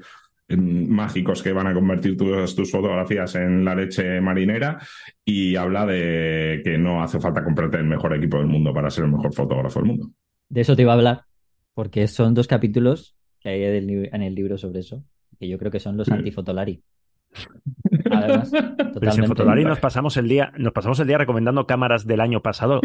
[0.56, 4.78] mágicos que van a convertir tus, tus fotografías en la leche marinera
[5.24, 9.04] y habla de que no hace falta comprarte el mejor equipo del mundo para ser
[9.04, 10.10] el mejor fotógrafo del mundo.
[10.48, 11.22] De eso te iba a hablar,
[11.74, 15.04] porque son dos capítulos que hay en el libro sobre eso,
[15.38, 16.82] que yo creo que son los antifotolari.
[18.10, 18.50] Además,
[19.00, 22.20] Pero si en Fotolari nos pasamos el día, nos pasamos el día recomendando cámaras del
[22.20, 22.80] año pasado.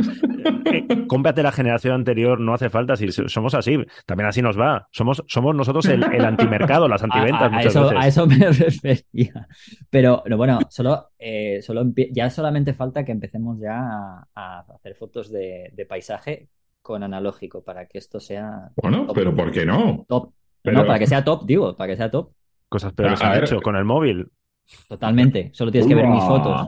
[0.65, 2.95] Eh, cómprate la generación anterior, no hace falta.
[2.95, 4.87] Si somos así, también así nos va.
[4.91, 7.51] Somos, somos nosotros el, antimercado, las antiventas.
[7.51, 9.47] A, eso, a, eso, me refería.
[9.89, 15.85] Pero bueno, solo, eh, solo ya solamente falta que empecemos ya a, hacer fotos de,
[15.87, 16.49] paisaje
[16.81, 18.69] con analógico para que esto sea.
[18.75, 20.05] Bueno, pero ¿por qué no?
[20.07, 20.33] Top.
[20.63, 22.31] No, para que sea top, digo, para que sea top.
[22.69, 24.29] Cosas peores han hecho con el móvil.
[24.87, 25.49] Totalmente.
[25.53, 26.67] Solo tienes que ver mis fotos.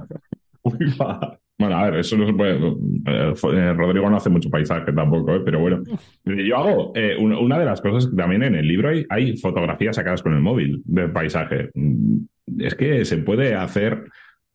[1.60, 2.56] Bueno, a ver, eso no se puede.
[2.56, 5.42] Eh, eh, Rodrigo no hace mucho paisaje tampoco, ¿eh?
[5.44, 5.84] pero bueno.
[6.24, 6.94] Yo hago.
[7.20, 10.40] una de las cosas que también en el libro hay, hay fotografías sacadas con el
[10.40, 11.70] móvil de paisaje.
[11.74, 12.20] Mm,
[12.60, 14.06] es que se puede hacer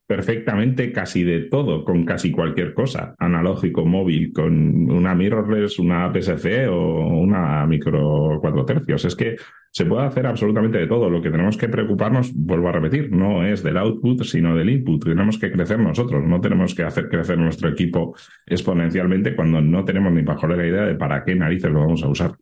[0.06, 6.68] perfectamente casi de todo, con casi cualquier cosa, analógico, móvil, con una mirrorless, una PSC
[6.68, 9.04] o una micro cuatro tercios.
[9.06, 9.36] Es que
[9.70, 11.08] se puede hacer absolutamente de todo.
[11.08, 15.04] Lo que tenemos que preocuparnos, vuelvo a repetir, no es del output, sino del input.
[15.04, 18.14] Tenemos que crecer nosotros, no tenemos que hacer crecer nuestro equipo
[18.46, 22.36] exponencialmente cuando no tenemos ni la idea de para qué narices lo vamos a usar.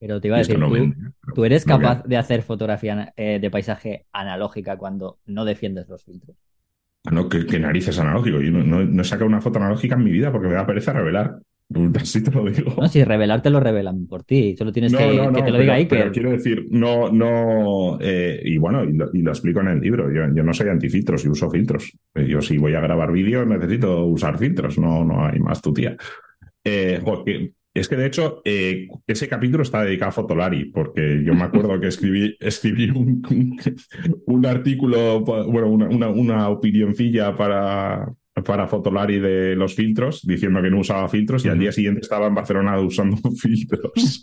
[0.00, 0.58] Pero te iba a decir,
[1.34, 6.36] ¿tú, eres capaz de hacer fotografía eh, de paisaje analógica cuando no defiendes los filtros?
[7.10, 8.40] No, ¿qué, narices analógico.
[8.40, 11.38] Yo no, he sacado una foto analógica en mi vida porque me da pereza revelar.
[12.00, 12.74] Así te lo digo.
[12.78, 14.56] No, si revelar te lo revelan por ti.
[14.56, 15.86] Solo tienes que, que te lo diga ahí.
[15.86, 17.98] Pero quiero decir, no, no.
[18.00, 20.10] Eh, y bueno, y lo, explico en el libro.
[20.12, 21.92] Yo, no soy antifiltros y uso filtros.
[22.14, 24.78] Eh, yo, si voy a grabar vídeo, necesito usar filtros.
[24.78, 25.96] No, no hay más tu tía.
[26.62, 27.00] Eh,
[27.74, 31.80] es que de hecho, eh, ese capítulo está dedicado a Fotolari, porque yo me acuerdo
[31.80, 33.22] que escribí, escribí un,
[34.26, 38.12] un, artículo, bueno, una, una, opinioncilla para,
[38.46, 42.28] para Fotolari de los filtros, diciendo que no usaba filtros, y al día siguiente estaba
[42.28, 44.22] en Barcelona usando filtros.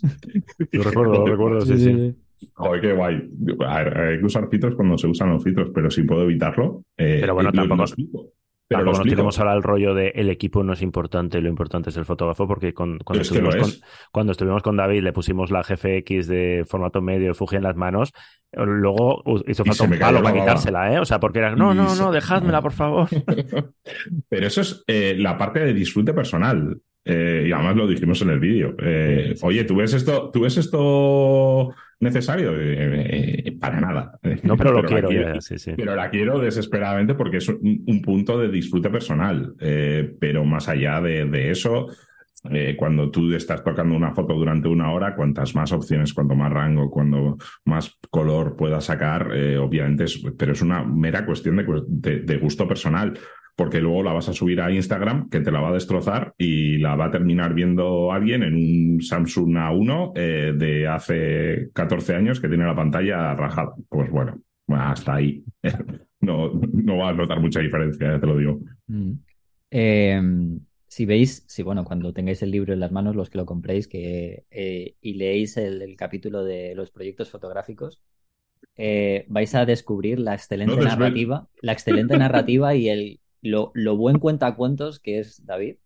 [0.72, 2.14] Lo recuerdo, lo recuerdo, sí, sí.
[2.54, 3.30] Joder, qué guay.
[3.66, 6.84] hay que usar filtros cuando se usan los filtros, pero si puedo evitarlo.
[6.96, 7.84] Eh, pero bueno, tampoco.
[8.78, 11.96] Pero no tenemos ahora el rollo de el equipo no es importante, lo importante es
[11.96, 13.70] el fotógrafo, porque cuando, estuvimos con,
[14.10, 18.12] cuando estuvimos con David le pusimos la GFX de formato medio Fuji en las manos,
[18.52, 20.98] luego hizo falta un palo para quitársela, ¿eh?
[20.98, 23.08] O sea, porque era, no, no, no, dejádmela, por favor.
[24.28, 26.80] Pero eso es eh, la parte de disfrute personal.
[27.04, 28.76] Eh, y además lo dijimos en el vídeo.
[28.78, 32.52] Eh, oye, ¿tú ves esto, ¿tú ves esto necesario?
[32.56, 34.18] Eh, para nada.
[34.42, 35.08] No, pero lo quiero.
[35.76, 39.54] Pero la quiero desesperadamente porque es un, punto de disfrute personal.
[40.20, 41.86] pero más allá de, eso,
[42.76, 46.90] cuando tú estás tocando una foto durante una hora, cuantas más opciones, cuanto más rango,
[46.90, 49.28] cuando más color puedas sacar,
[49.60, 53.14] obviamente, es, pero es una mera cuestión de gusto personal
[53.54, 56.78] porque luego la vas a subir a Instagram, que te la va a destrozar y
[56.78, 62.40] la va a terminar viendo alguien en un Samsung A1 eh, de hace 14 años
[62.40, 63.74] que tiene la pantalla rajada.
[63.88, 65.44] Pues bueno, hasta ahí.
[66.20, 68.60] no, no va a notar mucha diferencia, te lo digo.
[68.86, 69.12] Mm.
[69.70, 73.46] Em, si veis, si bueno, cuando tengáis el libro en las manos, los que lo
[73.46, 78.00] compréis que, eh, y leéis el, capítulo de los proyectos fotográficos,
[78.76, 84.18] eh, vais a descubrir la excelente narrativa, la excelente narrativa y el, lo, lo buen
[84.18, 85.76] cuentacuentos que es David.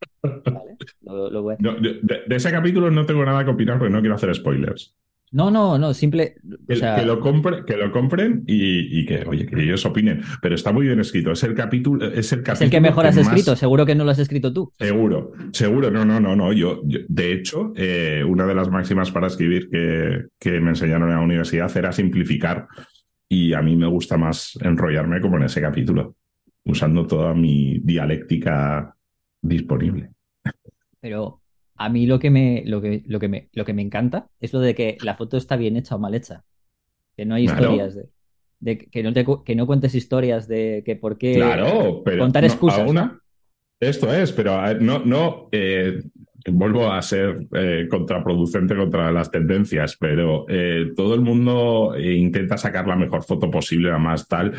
[1.03, 4.95] de, ese capítulo no tengo nada que opinar porque no quiero hacer spoilers.
[5.33, 6.37] No, no, no, simple.
[6.69, 7.21] que, lo
[7.67, 10.23] que lo compren y, que, oye, que ellos opinen.
[10.41, 11.33] Pero está muy bien escrito.
[11.33, 12.07] Es el capítulo.
[12.13, 13.57] Es el, capítulo el que mejor has escrito.
[13.57, 14.73] Seguro que no lo has escrito tú.
[14.79, 15.91] Seguro, seguro.
[15.91, 16.53] No, no, no, no.
[16.53, 21.17] Yo, de hecho, eh, una de las máximas para escribir que, que me enseñaron en
[21.17, 22.69] la universidad era simplificar.
[23.29, 26.15] Y a mí me gusta más enrollarme como en ese capítulo
[26.67, 28.95] usando toda mi dialéctica
[29.41, 30.11] disponible.
[31.01, 31.41] Pero
[31.77, 34.53] a mí lo que me, lo que, lo que me, lo que me encanta es
[34.53, 36.45] lo de que la foto está bien hecha o mal hecha.
[37.17, 37.97] Que no hay historias
[38.61, 42.45] de, que, no te, que no cuentes historias de que por qué claro, pero contar
[42.45, 42.91] excusas.
[43.81, 46.03] esto es, pero no, no eh,
[46.49, 52.87] vuelvo a ser eh, contraproducente contra las tendencias, pero eh, todo el mundo intenta sacar
[52.87, 54.55] la mejor foto posible, la más tal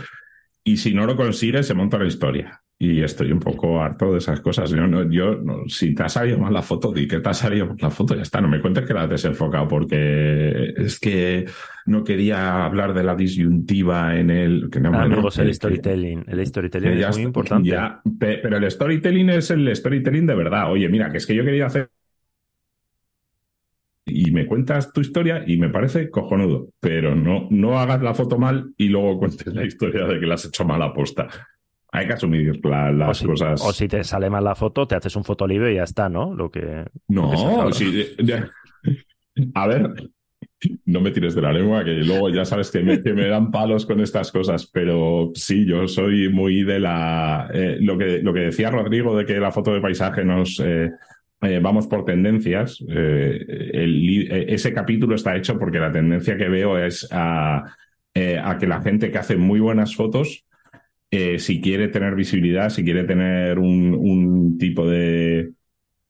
[0.67, 2.61] y si no lo consigues, se monta la historia.
[2.77, 4.69] Y estoy un poco harto de esas cosas.
[4.69, 7.67] Yo, no, yo si te ha salido mal la foto, di que te ha salido
[7.67, 8.41] mal la foto, ya está.
[8.41, 11.45] No me cuentes que la has desenfocado, porque es que
[11.85, 14.69] no quería hablar de la disyuntiva en el.
[14.69, 16.25] Que no, ah, el storytelling.
[16.27, 17.73] El storytelling es muy importante.
[18.19, 20.69] pero el storytelling es el storytelling de verdad.
[20.69, 21.91] Oye, mira, que es que yo quería hacer
[24.07, 28.37] y me cuentas tu historia y me parece cojonudo, pero no, no hagas la foto
[28.37, 31.27] mal y luego cuentes la historia de que la has hecho mal a posta.
[31.91, 33.61] Hay que asumir las cosas.
[33.63, 36.33] O si te sale mal la foto, te haces un fotolibro y ya está, ¿no?
[36.35, 36.85] Lo que.
[37.07, 38.05] No, si,
[39.53, 39.93] a ver,
[40.85, 43.99] no me tires de la lengua, que luego ya sabes que me, dan palos con
[44.01, 47.49] estas cosas, pero sí, yo soy muy de la...
[47.53, 50.59] Eh, lo, que, lo que decía Rodrigo de que la foto de paisaje nos...
[50.59, 50.91] Eh,
[51.41, 52.83] eh, vamos por tendencias.
[52.87, 59.11] ese capítulo está hecho porque la tendencia que veo es a, a que la gente
[59.11, 60.45] que hace muy buenas fotos,
[61.09, 65.51] si quiere tener visibilidad, si quiere tener un tipo de,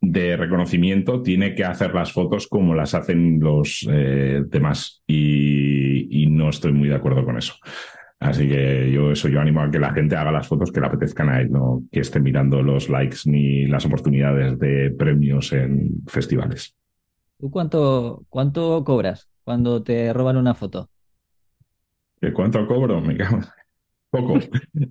[0.01, 6.49] de reconocimiento tiene que hacer las fotos como las hacen los eh, demás y, no
[6.49, 7.55] estoy muy de acuerdo con eso.
[8.19, 10.87] Así que yo eso yo animo a que la gente haga las fotos que le
[10.87, 16.03] apetezcan a él, no que esté mirando los likes ni las oportunidades de premios en
[16.07, 16.75] festivales.
[17.39, 20.89] ¿Tú cuánto, cuánto cobras cuando te roban una foto?
[22.19, 23.01] ¿Qué cuánto cobro?
[23.01, 23.39] Me cago.
[24.21, 24.39] Poco.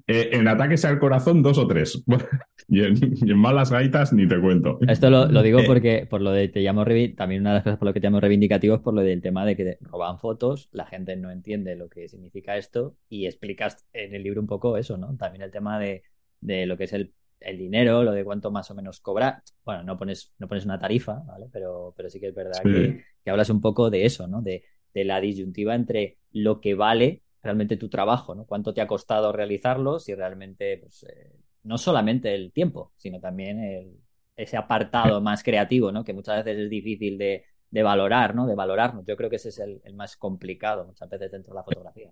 [0.09, 2.05] Eh, en ataques al corazón, dos o tres.
[2.69, 4.79] y, en, malas gaitas, ni te cuento.
[4.87, 6.85] Esto lo, digo eh, porque, por lo de te llamo
[7.17, 9.21] también una de las cosas por lo que te llamo reivindicativo es por lo del
[9.21, 13.85] tema de que roban fotos, la gente no entiende lo que significa esto y explicas
[13.93, 15.17] en el libro un poco eso, ¿no?
[15.17, 16.03] También el tema de,
[16.41, 17.13] lo que es el,
[17.57, 19.43] dinero, lo de cuánto más o menos cobrar.
[19.65, 21.47] Bueno, no pones, no pones una tarifa, ¿vale?
[21.53, 24.41] Pero, pero sí que es verdad Que, hablas un poco de eso, ¿no?
[24.41, 24.63] De,
[24.95, 28.45] de la disyuntiva entre lo que vale realmente tu trabajo, ¿no?
[28.45, 31.33] Cuánto te ha costado realizarlo, si realmente, pues, eh,
[31.65, 33.99] no solamente el tiempo, sino también
[34.37, 36.05] ese apartado más creativo, ¿no?
[36.05, 37.45] Que muchas veces es difícil de,
[37.83, 38.47] valorar, ¿no?
[38.47, 39.05] De valorarnos.
[39.07, 42.11] Yo creo que ese es el, más complicado muchas veces dentro de la fotografía.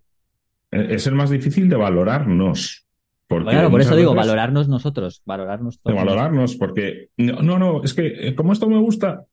[0.71, 2.87] Eh, es el más difícil de valorarnos.
[3.27, 5.97] Porque bueno, por eso digo, valorarnos nosotros, valorarnos todos.
[5.97, 9.25] De valorarnos, porque no, no, es que eh, como esto me gusta,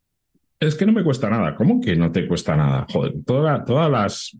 [0.62, 1.55] es que no me cuesta nada.
[1.55, 2.86] ¿Cómo que no te cuesta nada?
[2.88, 4.38] Joder, todas las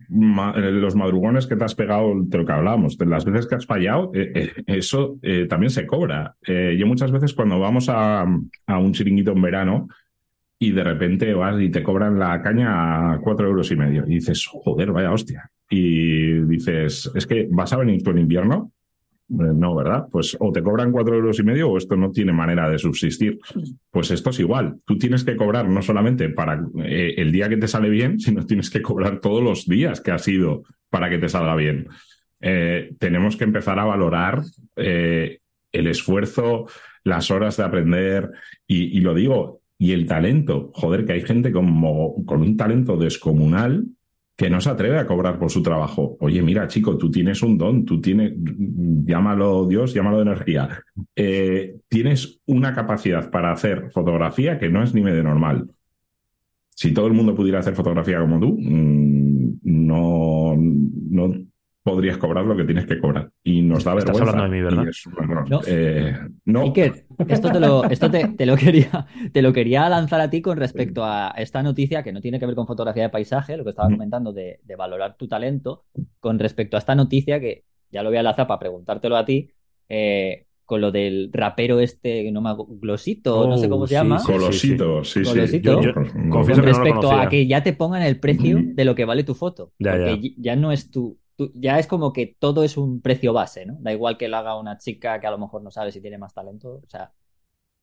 [0.55, 3.55] eh, los madrugones que te has pegado, de lo que hablábamos, de las veces que
[3.55, 5.17] has fallado, eh, eh, eso
[5.49, 6.36] también se cobra.
[6.45, 9.88] yo muchas veces cuando vamos a, un chiringuito en verano
[10.59, 14.15] y de repente vas y te cobran la caña a cuatro euros y medio y
[14.15, 15.49] dices, joder, vaya hostia.
[15.72, 18.72] Y dices, es que vas a venir tú en invierno
[19.32, 20.07] no, ¿verdad?
[20.11, 23.39] Pues o te cobran cuatro euros y medio o esto no tiene manera de subsistir.
[23.89, 24.75] Pues esto es igual.
[24.86, 28.45] Tú tienes que cobrar no solamente para eh, el día que te sale bien, sino
[28.45, 31.88] tienes que cobrar todos los días que ha sido para que te salga bien.
[32.41, 34.41] Eh, tenemos que empezar a valorar
[34.75, 36.65] el esfuerzo,
[37.03, 38.32] las horas de aprender
[38.67, 40.71] y, lo digo, y el talento.
[40.73, 43.86] Joder, que hay gente como, con un talento descomunal
[44.41, 46.17] que no se atreve a cobrar por su trabajo.
[46.19, 48.33] Oye, mira, chico, tú tienes un don, tú tienes,
[49.05, 50.81] llámalo Dios, llámalo energía.
[51.15, 55.69] Eh, tienes una capacidad para hacer fotografía que no es ni medio normal.
[56.71, 61.45] Si todo el mundo pudiera hacer fotografía como tú, mm, no, no
[61.84, 63.32] podrías cobrar lo que tienes que cobrar.
[63.43, 64.86] Y nos da Estás hablando de mí, ¿verdad?
[65.45, 65.61] no.
[65.65, 66.15] Eh,
[67.27, 71.03] esto, te lo, esto te, lo quería, te lo quería lanzar a ti con respecto
[71.03, 73.89] a esta noticia que no tiene que ver con fotografía de paisaje, lo que estaba
[73.89, 75.86] comentando de, valorar tu talento,
[76.19, 79.51] con respecto a esta noticia que ya lo voy a lanzar para preguntártelo a ti.
[79.89, 84.23] Eh, con lo del rapero este, no me glosito, no sé cómo se llama.
[84.23, 85.61] Colosito, sí, sí.
[85.61, 89.73] con respecto a que ya te pongan el precio de lo que vale tu foto.
[89.77, 91.19] porque ya no es tu,
[91.53, 93.77] ya es como que todo es un precio base, ¿no?
[93.79, 96.17] Da igual que lo haga una chica que a lo mejor no sabe si tiene
[96.17, 97.11] más talento, o sea,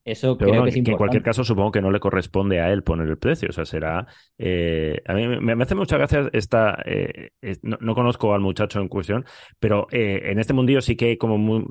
[0.05, 0.91] eso creo que es importante.
[0.91, 3.67] en cualquier caso supongo que no le corresponde a él poner el precio, o sea,
[3.67, 4.07] será...
[4.39, 6.83] Eh, a mí me, hace mucha gracia esta...
[6.87, 7.31] Eh,
[7.63, 9.27] no, conozco al muchacho en cuestión,
[9.59, 11.65] pero eh, en este mundillo sí que como muy,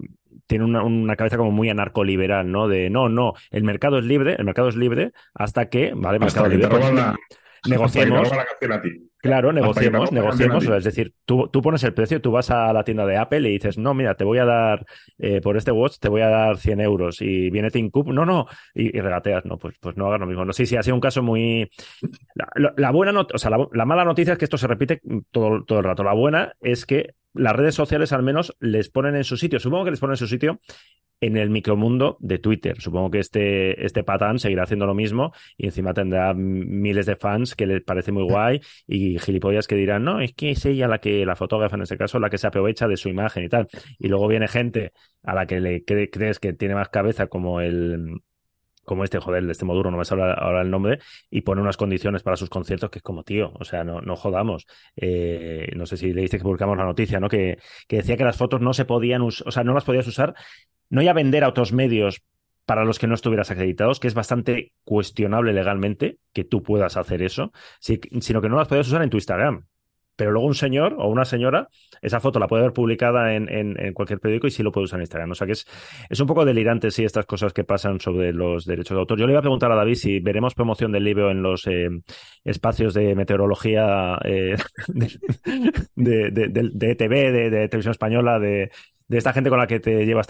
[0.46, 2.68] tiene una, cabeza como muy anarcoliberal, ¿no?
[2.68, 6.24] De no, no, el mercado es libre, el mercado es libre hasta que, ¿vale?
[6.24, 7.16] Hasta que te roban la,
[7.70, 8.30] negociemos.
[9.20, 10.66] Claro, negociemos, negociemos.
[10.66, 13.54] es decir, tú, tú, pones el precio, tú vas a la tienda de Apple y
[13.54, 14.86] dices, no, mira, te voy a dar,
[15.18, 17.22] eh, por este watch te voy a dar 100 euros.
[17.22, 20.46] Y viene Tim Cook, no, no, y, regateas, no, pues, pues no hagas lo mismo.
[20.46, 21.70] No, sí, sí, ha sido un caso muy.
[22.56, 25.02] La, buena not o sea, la, mala noticia es que esto se repite
[25.32, 26.04] todo, todo el rato.
[26.04, 29.86] La buena es que las redes sociales al menos les ponen en su sitio, supongo
[29.86, 30.60] que les ponen en su sitio
[31.22, 32.80] en el micromundo de Twitter.
[32.80, 37.56] Supongo que este, este patán seguirá haciendo lo mismo y encima tendrá miles de fans
[37.56, 41.00] que les parece muy guay y gilipollas que dirán, no, es que es ella la
[41.00, 43.68] que, la fotógrafa en este caso, la que se aprovecha de su imagen y tal.
[44.00, 44.94] Y luego viene gente
[45.24, 48.22] a la que le crees que tiene más cabeza como el
[48.88, 51.76] como este, joder, de este Moduro, no me sale ahora el nombre, y pone unas
[51.76, 54.66] condiciones para sus conciertos que es como, tío, o sea, no, no jodamos.
[54.96, 57.28] Eh, no sé si le dice que publicamos la noticia, ¿no?
[57.28, 57.58] Que,
[57.90, 60.36] que decía que las fotos no se podían, usar, o sea, no las podías usar
[60.90, 62.24] no ya vender a otros medios
[62.66, 67.22] para los que no estuvieras acreditados, que es bastante cuestionable legalmente que tú puedas hacer
[67.22, 69.66] eso, sino que no las puedes usar en tu Instagram.
[70.18, 71.70] Pero luego un señor o una señora,
[72.02, 73.48] esa foto la puede ver publicada en,
[73.94, 75.32] cualquier periódico y sí lo puede usar en Instagram.
[75.32, 75.66] O sea que es,
[76.10, 79.20] es un poco delirante, sí, estas cosas que pasan sobre los derechos de autor.
[79.20, 81.88] Yo le iba a preguntar a David si veremos promoción del libro en los eh,
[82.44, 84.58] espacios de meteorología eh,
[84.88, 85.12] de,
[85.96, 88.70] de, de, de, ETV, de, Televisión Española, de,
[89.10, 90.28] esta gente con la que te llevas.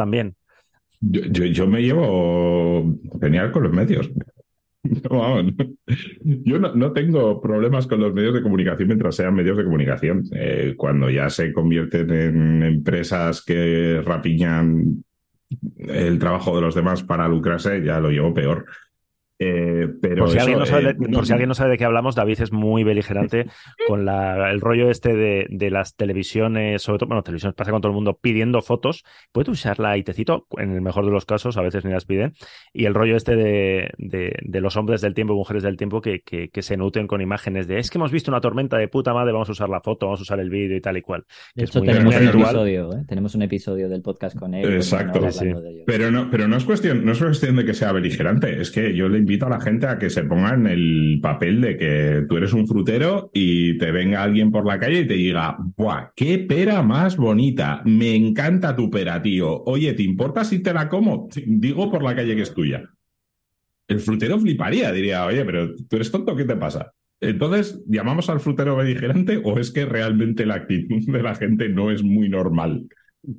[0.99, 4.09] Yo, yo, yo me llevo genial con los medios.
[6.23, 10.23] Yo no, tengo problemas con los medios de comunicación mientras sean medios de comunicación.
[10.33, 15.03] Eh, cuando ya se convierten en empresas que rapiñan
[15.77, 18.65] el trabajo de los demás para lucrarse, ya lo llevo peor.
[19.39, 21.85] Eh, pero por, si alguien no sabe, de, por si alguien no sabe de qué
[21.85, 23.45] hablamos, David es muy beligerante
[23.87, 27.81] con la, el rollo este de, de, las televisiones, sobre todo, bueno, televisiones pasa con
[27.81, 29.03] todo el mundo pidiendo fotos.
[29.31, 32.05] Puede usarla y te cito, en el mejor de los casos, a veces ni las
[32.05, 32.33] piden.
[32.73, 36.21] Y el rollo este de, de los hombres del tiempo y mujeres del tiempo que,
[36.21, 39.13] que, que, se nutren con imágenes de es que hemos visto una tormenta de puta
[39.13, 41.25] madre, vamos a usar la foto, vamos a usar el vídeo y tal y cual.
[41.55, 43.03] De hecho, tenemos, un episodio, ¿eh?
[43.07, 44.73] tenemos un episodio del podcast con él.
[44.73, 45.51] Exacto, sí.
[45.85, 48.95] Pero, no, pero no, es cuestión, no es cuestión de que sea beligerante, es que
[48.95, 52.25] yo le invito a la gente a que se ponga en el papel de que
[52.29, 56.11] tú eres un frutero y te venga alguien por la calle y te diga, ¡buah!
[56.15, 57.81] ¡Qué pera más bonita!
[57.83, 59.63] Me encanta tu pera, tío.
[59.65, 61.27] Oye, ¿te importa si te la como?
[61.45, 62.89] Digo por la calle que es tuya.
[63.89, 66.93] El frutero fliparía, diría, oye, pero tú eres tonto, ¿qué te pasa?
[67.19, 71.91] Entonces, ¿llamamos al frutero beligerante o es que realmente la actitud de la gente no
[71.91, 72.87] es muy normal?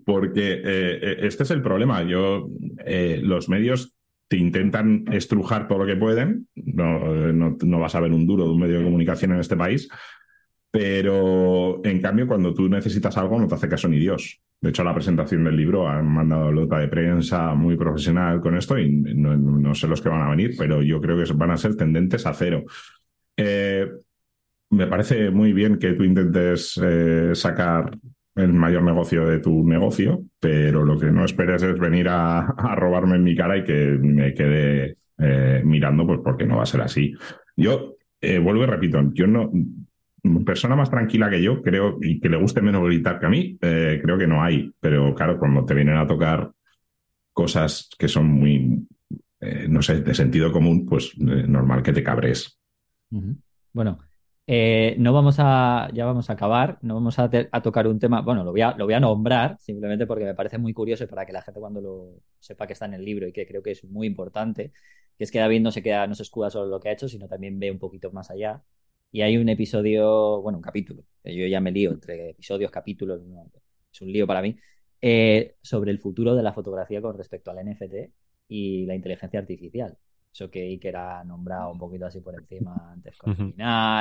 [0.04, 2.02] Porque eh, eh, este es el problema.
[2.02, 2.50] Yo,
[2.84, 3.97] eh, los medios
[4.28, 6.48] te intentan estrujar todo lo que pueden.
[6.54, 7.00] No,
[7.32, 9.88] no, vas a ver un duro de un medio de comunicación en este país.
[10.70, 14.40] Pero en cambio, cuando tú necesitas algo, no te hace caso ni Dios.
[14.60, 18.78] De hecho, la presentación del libro han mandado nota de prensa muy profesional con esto
[18.78, 21.76] y no, sé los que van a venir, pero yo creo que van a ser
[21.76, 22.64] tendentes a cero.
[23.36, 23.88] Eh,
[24.70, 27.96] me parece muy bien que tú intentes eh, sacar
[28.38, 33.16] el mayor negocio de tu negocio, pero lo que no esperes es venir a, robarme
[33.16, 36.80] en mi cara y que me quede eh, mirando, pues porque no va a ser
[36.80, 37.14] así.
[37.56, 39.50] Yo eh, vuelvo y repito, yo no,
[40.44, 43.58] persona más tranquila que yo, creo, y que le guste menos gritar que a mí,
[43.60, 44.72] eh, creo que no hay.
[44.78, 46.52] Pero claro, cuando te vienen a tocar
[47.32, 48.86] cosas que son muy,
[49.68, 52.58] no sé, de sentido común, pues normal que te cabres.
[53.72, 53.98] Bueno,
[54.50, 57.28] eh, no vamos a, ya vamos a acabar, no vamos a,
[57.62, 60.56] tocar un tema, bueno, lo voy, a, lo voy a nombrar simplemente porque me parece
[60.56, 63.28] muy curioso y para que la gente cuando lo sepa que está en el libro
[63.28, 64.72] y que creo que es muy importante,
[65.18, 67.10] que es que David no se queda, no se escuda solo lo que ha hecho,
[67.10, 68.62] sino también ve un poquito más allá.
[69.12, 73.20] Y hay un episodio, bueno, un capítulo, yo ya me lío entre episodios, capítulos,
[73.92, 74.56] es un lío para mí,
[75.02, 78.12] eh, sobre el futuro de la fotografía con respecto al NFT
[78.48, 79.98] y la inteligencia artificial
[80.32, 83.54] eso que Iker ha nombrado un poquito así por encima antes con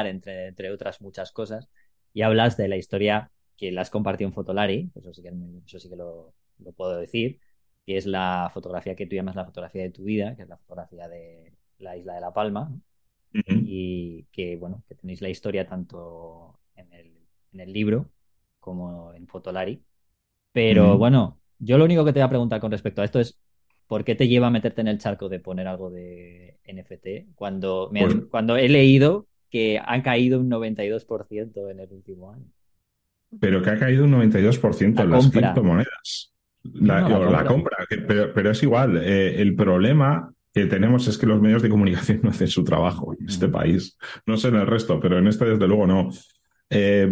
[0.05, 1.69] entre, entre otras muchas cosas,
[2.13, 5.34] y hablas de la historia que la has compartido en Fotolari, eso sí que,
[5.65, 6.34] eso sí que lo,
[6.75, 7.39] puedo decir,
[7.86, 10.57] que es la fotografía que tú llamas la fotografía de tu vida, que es la
[10.57, 12.71] fotografía de la isla de La Palma,
[13.34, 17.13] y que, bueno, que tenéis la historia tanto en el,
[17.53, 18.09] en el libro
[18.59, 19.84] como en Fotolari.
[20.51, 23.39] Pero bueno, yo lo único que te voy a preguntar con respecto a esto es,
[23.88, 27.90] ¿por qué te lleva a meterte en el charco de poner algo de NFT cuando,
[27.92, 32.46] me pues cuando he leído que han caído un 92% en el último año?
[33.40, 36.34] Pero que ha caído un 92% en las criptomonedas.
[36.74, 37.78] La, compra,
[38.08, 38.98] pero, es igual.
[38.98, 43.14] Eh, el problema que tenemos es que los medios de comunicación no hacen su trabajo
[43.18, 43.52] en este mm.
[43.52, 43.98] país.
[44.26, 46.10] No sé en el resto, pero en este desde luego no.
[46.70, 47.10] Eh,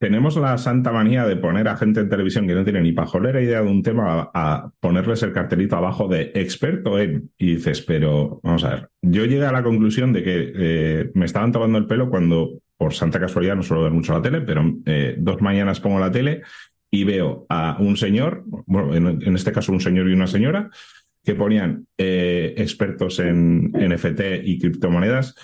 [0.00, 3.42] tenemos la santa manía de poner a gente en televisión que no tiene ni pajolera
[3.42, 7.30] idea de un tema a, ponerles el cartelito abajo de experto en.
[7.36, 8.88] Y dices, pero vamos a ver.
[9.02, 12.94] Yo llegué a la conclusión de que eh, me estaban tomando el pelo cuando, por
[12.94, 16.40] santa casualidad, no suelo ver mucho la tele, pero eh, dos mañanas pongo la tele
[16.90, 20.70] y veo a un señor, bueno, en, este caso un señor y una señora,
[21.22, 25.34] que ponían eh, expertos en NFT y criptomonedas.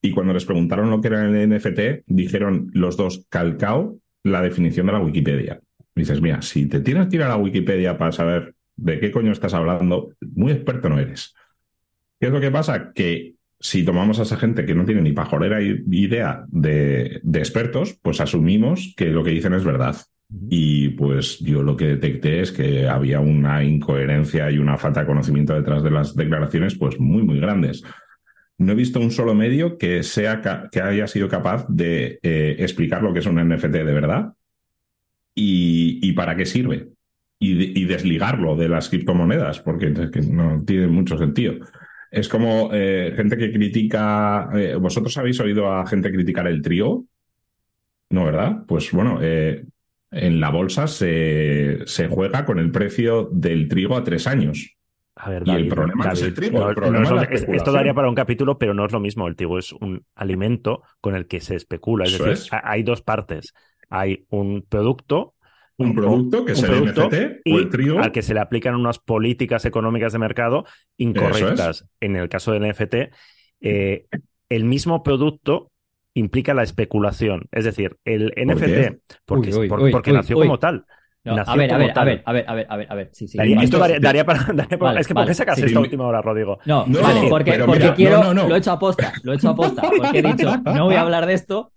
[0.00, 4.86] Y cuando les preguntaron lo que era el NFT, dijeron los dos calcao la definición
[4.86, 5.60] de la Wikipedia.
[5.94, 9.32] Dices, mira, si te tienes que ir a la Wikipedia para saber de qué coño
[9.32, 11.34] estás hablando, muy experto no eres.
[12.20, 12.92] ¿Qué es lo que pasa?
[12.92, 17.98] Que si tomamos a esa gente que no tiene ni pajolera idea de, de expertos,
[18.02, 19.96] pues asumimos que lo que dicen es verdad.
[20.50, 25.06] Y pues yo lo que detecté es que había una incoherencia y una falta de
[25.06, 27.82] conocimiento detrás de las declaraciones, pues muy, muy grandes
[28.58, 30.40] no he visto un solo medio que, sea,
[30.70, 34.32] que haya sido capaz de eh, explicar lo que es un NFT de verdad
[35.34, 36.88] y, para qué sirve.
[37.38, 41.56] y, y desligarlo de las criptomonedas, porque no tiene mucho sentido.
[42.10, 44.48] Es como eh, gente que critica.
[44.54, 47.04] eh, ¿Vosotros habéis oído a gente criticar el trigo?
[48.08, 48.64] No, ¿verdad?
[48.66, 54.26] Pues bueno, en la bolsa se, se juega con el precio del trigo a tres
[54.26, 54.76] años.
[55.18, 57.04] A ver, Y el David, problema no es David, el trigo, no- el problema no
[57.04, 59.26] es lo- es la es- esto daría para un capítulo, pero no es lo mismo.
[59.26, 62.04] El trigo es un alimento con el que se especula.
[62.04, 63.54] Es Eso decir, hay dos partes.
[63.88, 65.34] Hay un producto.
[65.78, 67.98] Un producto que un es el producto NFT y o el trigo.
[67.98, 70.64] al que se le aplican unas políticas económicas de mercado
[70.96, 71.86] incorrectas.
[72.00, 73.10] En el caso del NFT,
[73.60, 74.06] eh,
[74.48, 75.72] el mismo producto
[76.14, 77.46] implica la especulación.
[77.52, 78.32] Es decir, el?
[78.36, 80.46] NFT, porque, Uy, uy, por- uy, porque uy, nació uy.
[80.46, 80.84] como tal.
[81.26, 83.10] No, a ver, a ver, a ver, a ver, a ver, a ver, a ver.
[83.12, 83.36] Sí, sí.
[83.36, 83.64] Daría- vale.
[83.64, 85.64] esto daría, daría para, daría para- Vale, es que ¿por qué vale, sacas sí.
[85.66, 85.84] esto a Sí.
[85.86, 86.58] última hora, Rodrigo?
[86.64, 88.48] No, No, vale, porque, porque mira, quiero, no, no, no.
[88.48, 91.26] lo he hecho aposta, lo he hecho aposta, porque he dicho, no voy a hablar
[91.26, 91.72] de esto,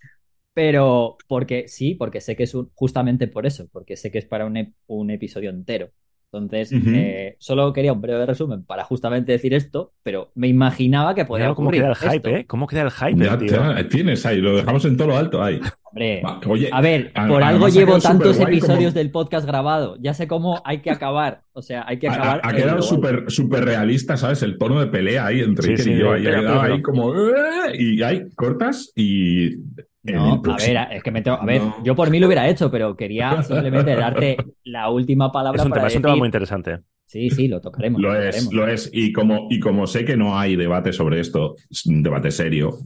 [0.54, 4.26] pero porque sí, porque sé que es un- justamente por eso, porque sé que es
[4.26, 5.90] para un, ep- un episodio entero.
[6.32, 11.26] Entonces, eh, solo quería un breve resumen para justamente decir esto, pero me imaginaba que
[11.26, 12.10] podía Mira cómo queda el esto.
[12.12, 12.46] hype, ¿eh?
[12.46, 13.48] ¿Cómo queda el hype, Ya, tío?
[13.48, 15.60] ya, tienes ahí, lo dejamos en todo lo alto ahí.
[15.92, 19.98] Hombre, Va, Oye, a ver, a- por algo llevo tantos episodios como- del podcast grabado.
[20.00, 21.42] Ya sé cómo hay que acabar.
[21.52, 22.42] O sea, hay que Ha, acabar.
[22.44, 24.44] ha quedado súper súper realista, ¿sabes?
[24.44, 26.12] El tono de pelea ahí entre Sí, Iker sí, y yo.
[26.14, 27.16] Ahí ha quedado ahí como.
[27.16, 29.56] "Eh", Y ahí cortas y.
[30.04, 31.84] No, a ver, es que me tengo, a ver, No.
[31.84, 35.70] yo por mí lo hubiera hecho, pero quería simplemente darte la última palabra Es un,
[35.72, 36.80] para tema, es un tema muy interesante.
[37.06, 38.02] sí, sí, lo tocaremos.
[38.02, 38.54] Lo lo es, tocaremos.
[38.54, 38.90] lo es.
[38.94, 42.78] Y como, y como sé que no hay debate sobre esto, es un debate serio,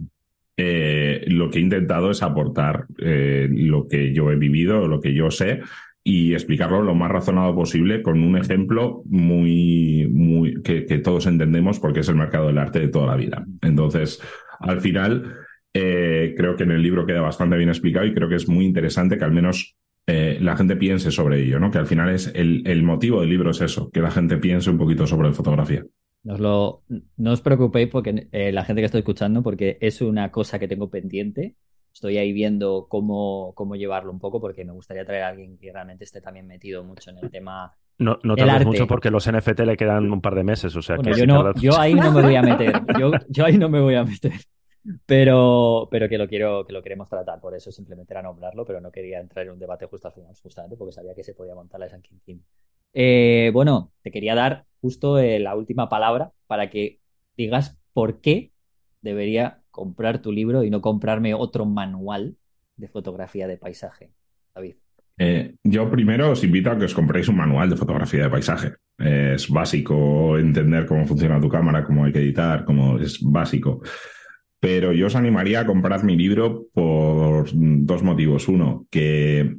[0.57, 5.14] eh, lo que he intentado es aportar eh, lo que yo he vivido, lo que
[5.14, 5.61] yo sé,
[6.03, 11.80] y explicarlo lo más razonado posible con un ejemplo muy, muy que, que todos entendemos
[11.80, 13.45] porque es el mercado del arte de toda la vida.
[13.61, 14.20] Entonces,
[14.59, 15.34] al final,
[15.74, 18.66] eh, creo que en el libro queda bastante bien explicado y creo que es muy
[18.66, 19.76] interesante que al menos
[20.08, 21.72] eh, la gente piense sobre ello, ¿no?
[21.72, 24.70] Que al final es el, el motivo del libro es eso, que la gente piense
[24.70, 25.84] un poquito sobre fotografía.
[26.24, 26.84] No os, lo-
[27.18, 30.68] no os preocupéis porque eh, la gente que estoy escuchando, porque es una cosa que
[30.68, 31.56] tengo pendiente.
[31.94, 35.72] Estoy ahí viendo cómo, cómo llevarlo un poco, porque me gustaría traer a alguien que
[35.72, 37.72] realmente esté también metido mucho en el tema.
[38.00, 38.66] No, no arte.
[38.66, 41.28] mucho porque los NFT le quedan un par de meses, o sea Bueno, que yo,
[41.28, 42.74] no, tardas- yo ahí no me voy a meter.
[43.00, 44.34] Yo, yo ahí no me voy a meter.
[45.06, 47.40] Pero, pero que lo quiero, que lo queremos tratar.
[47.40, 50.36] Por eso simplemente era nombrarlo, pero no quería entrar en un debate justo al final,
[50.42, 52.44] justamente porque sabía que se podía montar la de San Quintín.
[52.94, 57.00] Eh, bueno, te quería dar justo eh, la última palabra para que
[57.36, 58.52] digas por qué
[59.02, 62.36] debería comprar tu libro y no comprarme otro manual
[62.76, 64.12] de fotografía de paisaje.
[64.54, 64.76] David.
[65.18, 68.74] Eh, yo primero os invito a que os compréis un manual de fotografía de paisaje.
[68.98, 73.82] Es básico entender cómo funciona tu cámara, cómo hay que editar, cómo es básico.
[74.64, 78.47] Pero yo os animaría a comprar mi libro por dos motivos.
[78.47, 79.57] Uno, que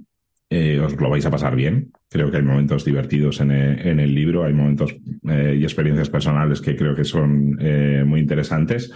[0.48, 1.92] eh, os lo vais a pasar bien.
[2.08, 4.96] Creo que hay momentos divertidos en el, en el libro, hay momentos
[5.28, 8.90] eh, y experiencias personales que creo que son eh, muy interesantes.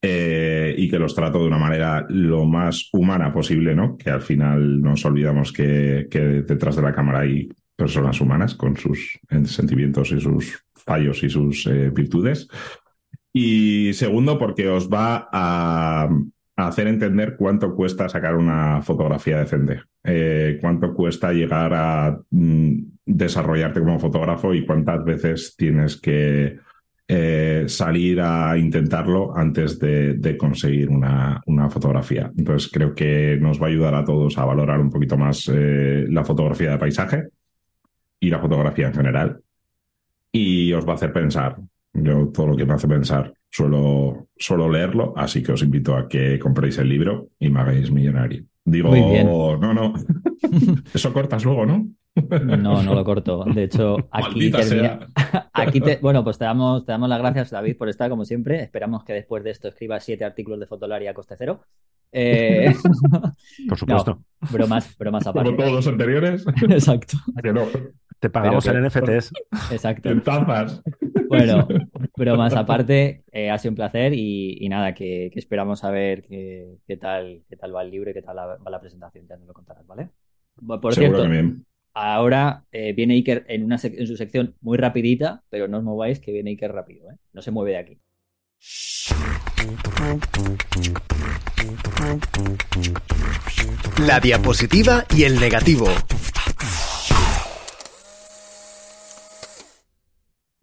[0.00, 3.98] Eh, y que los trato de una manera lo más humana posible, ¿no?
[3.98, 8.78] Que al final nos olvidamos que, que detrás de la cámara hay personas humanas con
[8.78, 12.48] sus eh, sentimientos y sus fallos y sus eh, virtudes.
[13.40, 16.08] Y segundo, porque os va a,
[16.56, 22.72] hacer entender cuánto cuesta sacar una fotografía decente, eh, cuánto cuesta llegar a mm,
[23.06, 26.58] desarrollarte como fotógrafo y cuántas veces tienes que
[27.06, 32.32] eh, salir a intentarlo antes de, de conseguir una, una, fotografía.
[32.36, 36.06] Entonces creo que nos va a ayudar a todos a valorar un poquito más eh,
[36.08, 37.28] la fotografía de paisaje
[38.18, 39.40] y la fotografía en general.
[40.32, 41.56] Y os va a hacer pensar.
[41.94, 46.06] Yo todo lo que me hace pensar suelo, suelo leerlo, así que os invito a
[46.08, 48.44] que compréis el libro y me hagáis millonario.
[48.64, 49.26] Digo, Muy bien.
[49.26, 49.94] no, no.
[50.94, 51.88] Eso cortas luego, ¿no?
[52.40, 53.44] No, no lo corto.
[53.44, 55.08] De hecho, aquí Maldita termina.
[55.16, 55.48] sea.
[55.54, 58.62] Aquí te, bueno, pues te damos, te damos las gracias, David, por estar como siempre.
[58.62, 61.62] Esperamos que después de esto escribas siete artículos de Fotolaria a coste cero.
[62.12, 62.72] Eh,
[63.68, 64.20] Por supuesto.
[64.40, 65.56] no, bromas, bromas Como aparte.
[65.56, 66.44] todos los anteriores.
[66.68, 67.62] Exacto, que no.
[68.20, 69.32] Te pagamos en que- NFTs.
[69.72, 70.08] exacto.
[70.10, 70.82] En tazas.
[71.28, 71.68] Bueno,
[72.16, 76.22] bromas aparte, eh, ha sido un placer y, y nada, que, que esperamos a ver
[76.22, 79.26] qué, qué tal, qué tal va el libro y qué tal la- va la presentación.
[79.28, 80.08] Ya nos lo contarás, ¿vale?
[80.66, 81.64] Por Seguro cierto, que bien.
[81.94, 85.84] Ahora eh, viene Iker en, una sec- en su sección muy rapidita, pero no os
[85.84, 87.16] mováis que viene Iker rápido, ¿eh?
[87.32, 88.00] No se mueve de aquí.
[94.06, 95.86] La diapositiva y el negativo.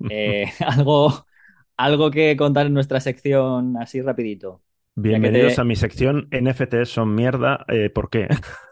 [0.09, 1.25] Eh, algo,
[1.77, 4.61] algo que contar en nuestra sección así rapidito.
[4.95, 7.65] Bienvenidos te- a mi sección NFTs son mierda.
[7.67, 8.27] eh, ¿Por qué?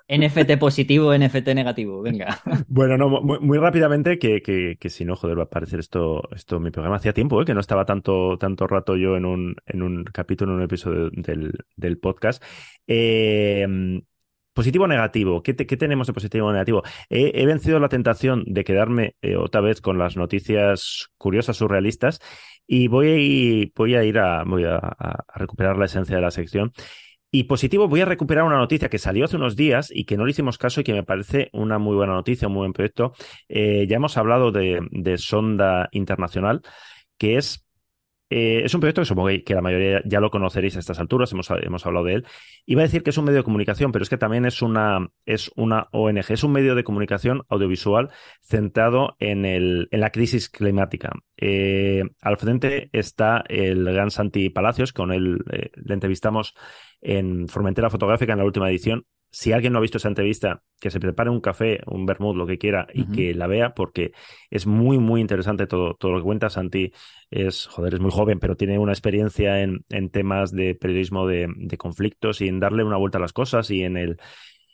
[0.07, 2.39] NFT positivo, NFT negativo, venga.
[2.67, 6.29] Bueno, no, muy, muy rápidamente, que, que, que, si no, joder, va a aparecer esto,
[6.35, 6.97] esto mi programa.
[6.97, 7.45] Hacía tiempo ¿eh?
[7.45, 11.09] que no estaba tanto, tanto rato yo en un, en un capítulo, en un episodio
[11.11, 12.43] del, del podcast.
[12.87, 13.67] Eh,
[14.53, 15.41] Positivo o negativo.
[15.41, 16.83] ¿Qué, te, ¿Qué, tenemos de positivo o negativo?
[17.09, 22.19] He, vencido la tentación de quedarme eh, otra vez con las noticias curiosas, surrealistas,
[22.67, 24.43] y voy a ir, a,
[25.35, 26.71] recuperar la esencia de la sección.
[27.31, 30.25] Y positivo, voy a recuperar una noticia que salió hace unos días y que no
[30.25, 33.13] le hicimos caso y que me parece una muy buena noticia, un muy buen proyecto.
[33.49, 36.61] Eh, ya hemos hablado de Sonda Internacional,
[37.17, 37.65] que es
[38.35, 41.31] eh, es un proyecto que supongo que la mayoría ya lo conoceréis a estas alturas,
[41.33, 42.25] hemos, hemos, hablado de él.
[42.65, 45.07] Iba a decir que es un medio de comunicación, pero es que también es una,
[45.27, 48.09] es una ONG, es un medio de comunicación audiovisual
[48.41, 51.11] centrado en, el, en la crisis climática.
[51.37, 56.55] Eh, al frente está el gran Santi Palacios, con él eh, le entrevistamos
[57.01, 60.91] en Formentera Fotográfica en la última edición si alguien no ha visto esa entrevista, que
[60.91, 63.15] se prepare un café, un vermut, lo que quiera, y uh -huh.
[63.15, 64.11] que la vea, porque
[64.51, 66.51] es muy, muy interesante todo, todo lo que cuenta.
[66.51, 66.91] Santi
[67.31, 71.47] es, joder, es muy joven, pero tiene una experiencia en, en temas de periodismo de,
[71.55, 74.17] de, conflictos y en darle una vuelta a las cosas y en el...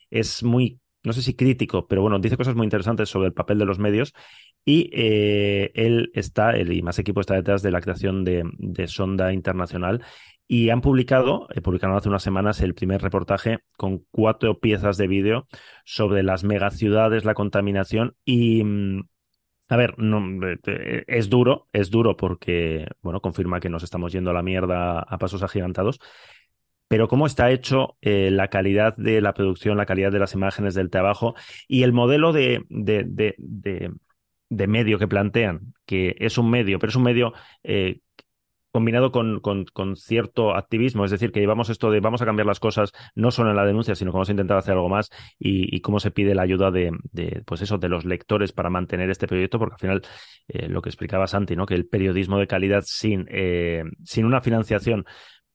[0.09, 3.59] Es muy, no sé si crítico, pero bueno, dice cosas muy interesantes sobre el papel
[3.59, 4.13] de los medios
[4.65, 8.87] y eh, él está, él y más equipo está detrás de la creación de, de
[8.87, 10.01] Sonda Internacional
[10.51, 15.07] y han publicado, eh, publicaron hace unas semanas el primer reportaje con cuatro piezas de
[15.07, 15.47] vídeo
[15.85, 19.03] sobre las megaciudades, la contaminación y, mm,
[19.69, 20.19] a ver, no,
[20.65, 24.99] eh, es duro, es duro porque, bueno, confirma que nos estamos yendo a la mierda
[25.01, 25.99] a pasos agigantados,
[26.87, 30.73] pero cómo está hecho eh, la calidad de la producción, la calidad de las imágenes
[30.73, 31.35] del trabajo
[31.67, 33.91] y el modelo de, de, de, de,
[34.49, 37.99] de medio que plantean, que es un medio, pero es un medio eh,
[38.71, 42.59] combinado con, con, cierto activismo, es decir, que llevamos esto de vamos a cambiar las
[42.59, 45.09] cosas no solo en la denuncia, sino que vamos a intentar hacer algo más
[45.39, 48.69] y, y cómo se pide la ayuda de, de, pues eso, de los lectores para
[48.69, 50.01] mantener este proyecto, porque al final
[50.47, 51.65] eh, lo que explicaba Santi, ¿no?
[51.65, 55.05] que el periodismo de calidad sin, eh, sin una financiación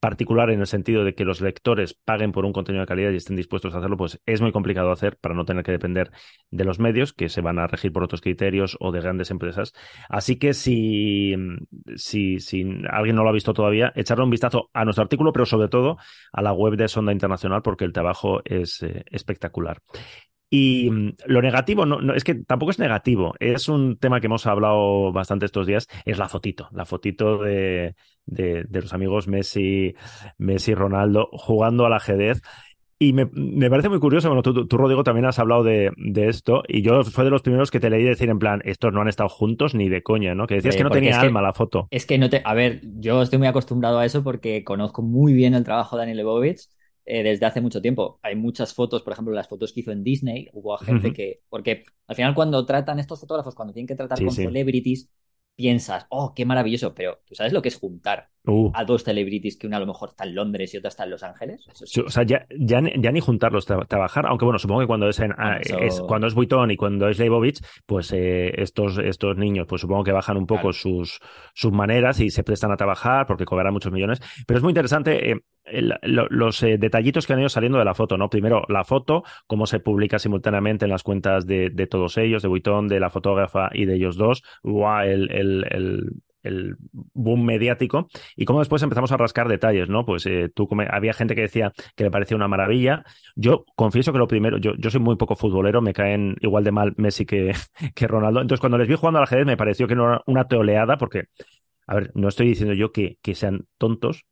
[0.04, 3.16] particular en el sentido de que los lectores paguen por un contenido de calidad y
[3.16, 6.10] estén dispuestos a hacerlo, pues es muy complicado hacer para no tener que depender
[6.50, 9.72] de los medios que se van a regir por otros criterios o de grandes empresas.
[10.10, 11.34] Así que si,
[11.96, 15.46] si, si alguien no lo ha visto todavía, echarle un vistazo a nuestro artículo, pero
[15.46, 15.96] sobre todo
[16.34, 19.80] a la web de Sonda Internacional porque el trabajo es eh, espectacular.
[20.50, 20.90] Y
[21.26, 25.10] lo negativo, no, no, es que tampoco es negativo, es un tema que hemos hablado
[25.12, 29.94] bastante estos días, es la fotito, la fotito de, de, de los amigos Messi,
[30.38, 32.40] Messi, Ronaldo jugando al ajedrez.
[32.96, 36.28] Y me, me, parece muy curioso, bueno, tú, tú, Rodrigo, también has hablado de, de,
[36.28, 39.00] esto, y yo fue de los primeros que te leí decir en plan, estos no
[39.00, 40.46] han estado juntos ni de coña, ¿no?
[40.46, 41.88] Que decías eh, que no tenía alma que, la foto.
[41.90, 45.32] Es que no te, a ver, yo estoy muy acostumbrado a eso porque conozco muy
[45.32, 46.68] bien el trabajo de Daniel Lebovich,
[47.04, 48.18] eh, desde hace mucho tiempo.
[48.22, 51.14] Hay muchas fotos, por ejemplo, las fotos que hizo en Disney, hubo gente uh -huh.
[51.14, 51.42] que.
[51.48, 54.42] Porque al final, cuando tratan estos fotógrafos, cuando tienen que tratar sí, con sí.
[54.42, 55.10] celebrities,
[55.54, 58.70] piensas, oh, qué maravilloso, pero ¿tú sabes lo que es juntar uh.
[58.74, 61.10] a dos celebrities que una a lo mejor está en Londres y otra está en
[61.10, 61.66] Los Ángeles?
[61.72, 62.00] Eso sí.
[62.00, 65.18] O sea, ya, ya, ya, ni juntarlos, tra trabajar, aunque bueno, supongo que cuando es,
[65.20, 65.78] en, eso...
[65.78, 70.04] es cuando es Vuitton y cuando es Leibovitz, pues eh, estos, estos niños, pues supongo
[70.04, 70.72] que bajan un poco claro.
[70.72, 71.20] sus,
[71.54, 74.20] sus maneras y se prestan a trabajar porque cobrarán muchos millones.
[74.46, 77.84] Pero es muy interesante eh, el, lo, los eh, detallitos que han ido saliendo de
[77.84, 78.28] la foto, ¿no?
[78.28, 82.48] Primero, la foto, cómo se publica simultáneamente en las cuentas de, de todos ellos, de
[82.48, 84.42] Vuitton, de la fotógrafa y de ellos dos.
[84.62, 86.00] Wow, el, el, el
[86.44, 90.04] el boom mediático y cómo después empezamos a rascar detalles, ¿no?
[90.04, 93.04] Pues eh, tú había gente que decía que le parecía una maravilla.
[93.34, 96.72] Yo confieso que lo primero, yo, yo soy muy poco futbolero, me caen igual de
[96.72, 97.52] mal Messi que,
[97.94, 98.40] que Ronaldo.
[98.40, 101.24] Entonces, cuando les vi jugando al ajedrez, me pareció que no era una teoleada, porque
[101.86, 104.24] a ver, no estoy diciendo yo que, que sean tontos,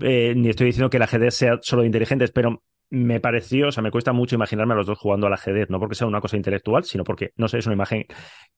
[0.00, 3.72] eh, ni estoy diciendo que el ajedrez sea solo de inteligentes, pero me pareció, o
[3.72, 6.20] sea, me cuesta mucho imaginarme a los dos jugando al ajedrez, no porque sea una
[6.20, 8.06] cosa intelectual, sino porque, no sé, es una imagen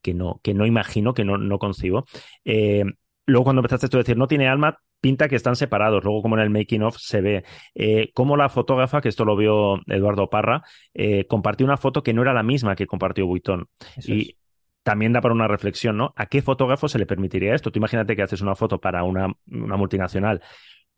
[0.02, 2.04] que no, que no imagino, que no, no concibo.
[2.44, 2.84] Eh,
[3.26, 6.04] luego cuando empezaste tú a decir, no tiene alma, pinta que están separados.
[6.04, 9.36] Luego, como en el making of se ve eh, cómo la fotógrafa, que esto lo
[9.36, 10.62] vio Eduardo Parra,
[10.94, 13.68] eh, compartió una foto que no era la misma que compartió Buitón.
[13.96, 14.36] y es.
[14.82, 16.12] también da para una reflexión, ¿no?
[16.16, 17.70] ¿A qué fotógrafo se le permitiría esto?
[17.70, 20.42] Tú imagínate que haces una foto para una, una multinacional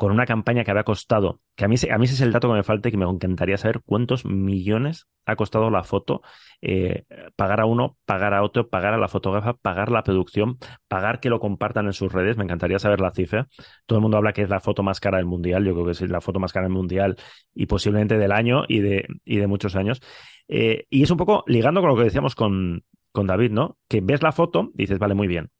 [0.00, 2.48] con una campaña que había costado, que a mí, a mí ese es el dato
[2.48, 6.22] que me falta y que me encantaría saber cuántos millones ha costado la foto,
[6.62, 7.04] eh,
[7.36, 10.56] pagar a uno, pagar a otro, pagar a la fotógrafa, pagar la producción,
[10.88, 13.46] pagar que lo compartan en sus redes, me encantaría saber la cifra.
[13.84, 15.92] Todo el mundo habla que es la foto más cara del mundial, yo creo que
[15.92, 17.18] es la foto más cara del mundial
[17.54, 20.00] y posiblemente del año y de, y de muchos años.
[20.48, 23.76] Eh, y es un poco ligando con lo que decíamos con, con David, ¿no?
[23.86, 25.50] Que ves la foto y dices, vale, muy bien,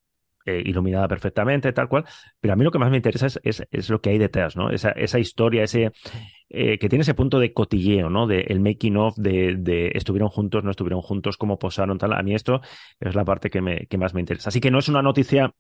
[0.46, 2.04] eh, iluminada perfectamente, tal cual.
[2.40, 4.70] Pero a mí lo que más me interesa es, es, lo que hay detrás, ¿no?
[4.70, 5.92] Esa, esa historia, ese,
[6.48, 8.26] eh, que tiene ese punto de cotilleo, ¿no?
[8.26, 12.12] De el making of, de, de, estuvieron juntos, no estuvieron juntos, cómo posaron, tal.
[12.12, 12.60] A mí esto
[13.00, 14.48] es la parte que, me, que más me interesa.
[14.48, 15.54] Así que no es una noticia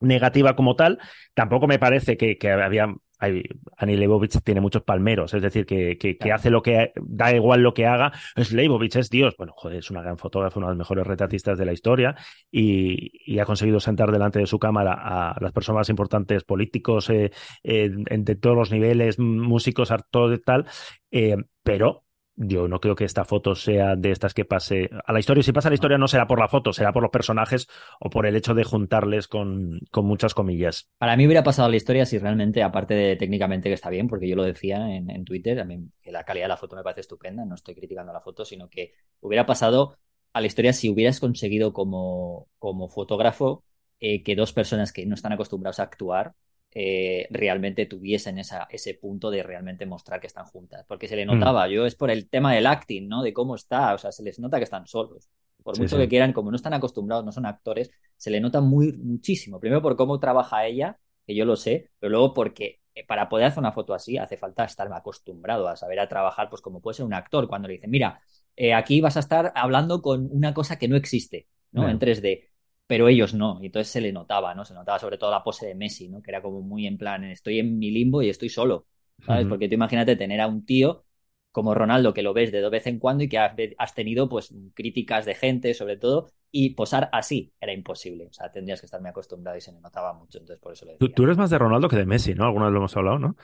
[0.00, 0.98] negativa como tal.
[1.34, 3.42] Tampoco me parece que, que había hay,
[3.76, 7.62] Ani Leibovich tiene muchos palmeros, es decir, que, que, que, hace lo que da igual
[7.62, 8.12] lo que haga.
[8.34, 9.34] Es Leibovich, es Dios.
[9.36, 12.14] Bueno, joder, es una gran fotógrafa, uno de los mejores retratistas de la historia
[12.50, 17.30] y, y ha conseguido sentar delante de su cámara a las personas importantes, políticos, eh,
[17.62, 20.66] eh, de todos los niveles, músicos, todo y tal.
[21.10, 22.05] Eh, pero
[22.36, 25.42] yo no creo que esta foto sea de estas que pase a la historia.
[25.42, 27.66] Si pasa a la historia no será por la foto, será por los personajes
[27.98, 30.88] o por el hecho de juntarles con, con muchas comillas.
[30.98, 34.06] Para mí hubiera pasado a la historia si realmente, aparte de técnicamente que está bien,
[34.06, 36.82] porque yo lo decía en, en Twitter, también que la calidad de la foto me
[36.82, 39.96] parece estupenda, no estoy criticando la foto, sino que hubiera pasado
[40.32, 43.64] a la historia si hubieras conseguido como, como fotógrafo
[43.98, 46.34] eh, que dos personas que no están acostumbrados a actuar
[46.78, 50.84] eh, realmente tuviesen esa, ese punto de realmente mostrar que están juntas.
[50.86, 51.70] Porque se le notaba, mm.
[51.70, 53.22] yo es por el tema del acting, ¿no?
[53.22, 55.30] De cómo está, o sea, se les nota que están solos.
[55.62, 56.02] Por mucho sí, sí.
[56.02, 59.58] que quieran, como no están acostumbrados, no son actores, se le nota muy, muchísimo.
[59.58, 63.46] Primero por cómo trabaja ella, que yo lo sé, pero luego porque eh, para poder
[63.46, 66.96] hacer una foto así hace falta estar acostumbrado a saber a trabajar, pues como puede
[66.96, 68.20] ser un actor, cuando le dicen, mira,
[68.54, 71.84] eh, aquí vas a estar hablando con una cosa que no existe, ¿no?
[71.84, 71.94] Bueno.
[71.94, 72.48] En 3D
[72.86, 74.64] pero ellos no, y entonces se le notaba, ¿no?
[74.64, 76.22] Se notaba sobre todo la pose de Messi, ¿no?
[76.22, 78.86] Que era como muy en plan, estoy en mi limbo y estoy solo,
[79.24, 79.44] ¿sabes?
[79.44, 79.50] Uh -huh.
[79.50, 81.04] Porque tú imagínate tener a un tío
[81.50, 85.24] como Ronaldo que lo ves de vez en cuando y que has tenido pues críticas
[85.24, 89.10] de gente sobre todo y posar así era imposible, o sea, tendrías que estar muy
[89.10, 91.08] acostumbrado y se me notaba mucho, entonces por eso lo decía.
[91.08, 92.44] Tú, tú eres más de Ronaldo que de Messi, ¿no?
[92.44, 93.36] Alguna vez lo hemos hablado, ¿no?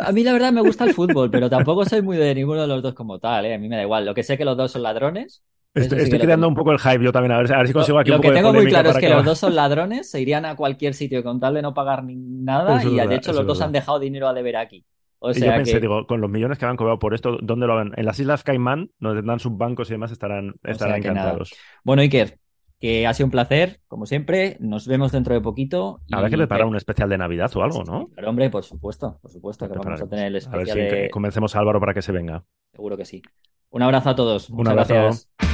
[0.00, 2.68] A mí la verdad me gusta el fútbol, pero tampoco soy muy de ninguno de
[2.68, 3.54] los dos como tal, ¿eh?
[3.54, 4.06] A mí me da igual.
[4.06, 5.44] Lo que sé que los dos son ladrones,
[5.74, 7.72] Estoy, sí estoy creando un poco el hype yo también, a ver, a ver si
[7.72, 9.38] consigo aquí Lo un poco que tengo de muy claro es que, que los dos
[9.38, 12.90] son ladrones, se irían a cualquier sitio con tal de no pagar ni nada Eso
[12.90, 14.84] y de hecho los dos han dejado dinero a deber aquí.
[15.18, 15.80] O y sea yo pensé, que...
[15.80, 17.92] digo, con los millones que han cobrado por esto, ¿dónde lo hagan?
[17.96, 21.52] En las Islas Caimán, donde tendrán sus bancos y demás, estarán, estarán o sea encantados.
[21.52, 21.80] Nada.
[21.82, 22.38] Bueno, Iker,
[22.78, 24.58] que ha sido un placer, como siempre.
[24.60, 26.02] Nos vemos dentro de poquito.
[26.12, 28.10] Habrá que preparar un especial de Navidad o algo, ¿no?
[28.14, 30.60] Pero, hombre, por supuesto, por supuesto que vamos a tener el especial.
[30.60, 31.10] A ver si de...
[31.10, 32.44] convencemos a Álvaro para que se venga.
[32.72, 33.22] Seguro que sí.
[33.70, 34.50] Un abrazo a todos.
[34.50, 34.94] Un Muchas abrazo.
[34.94, 35.53] gracias.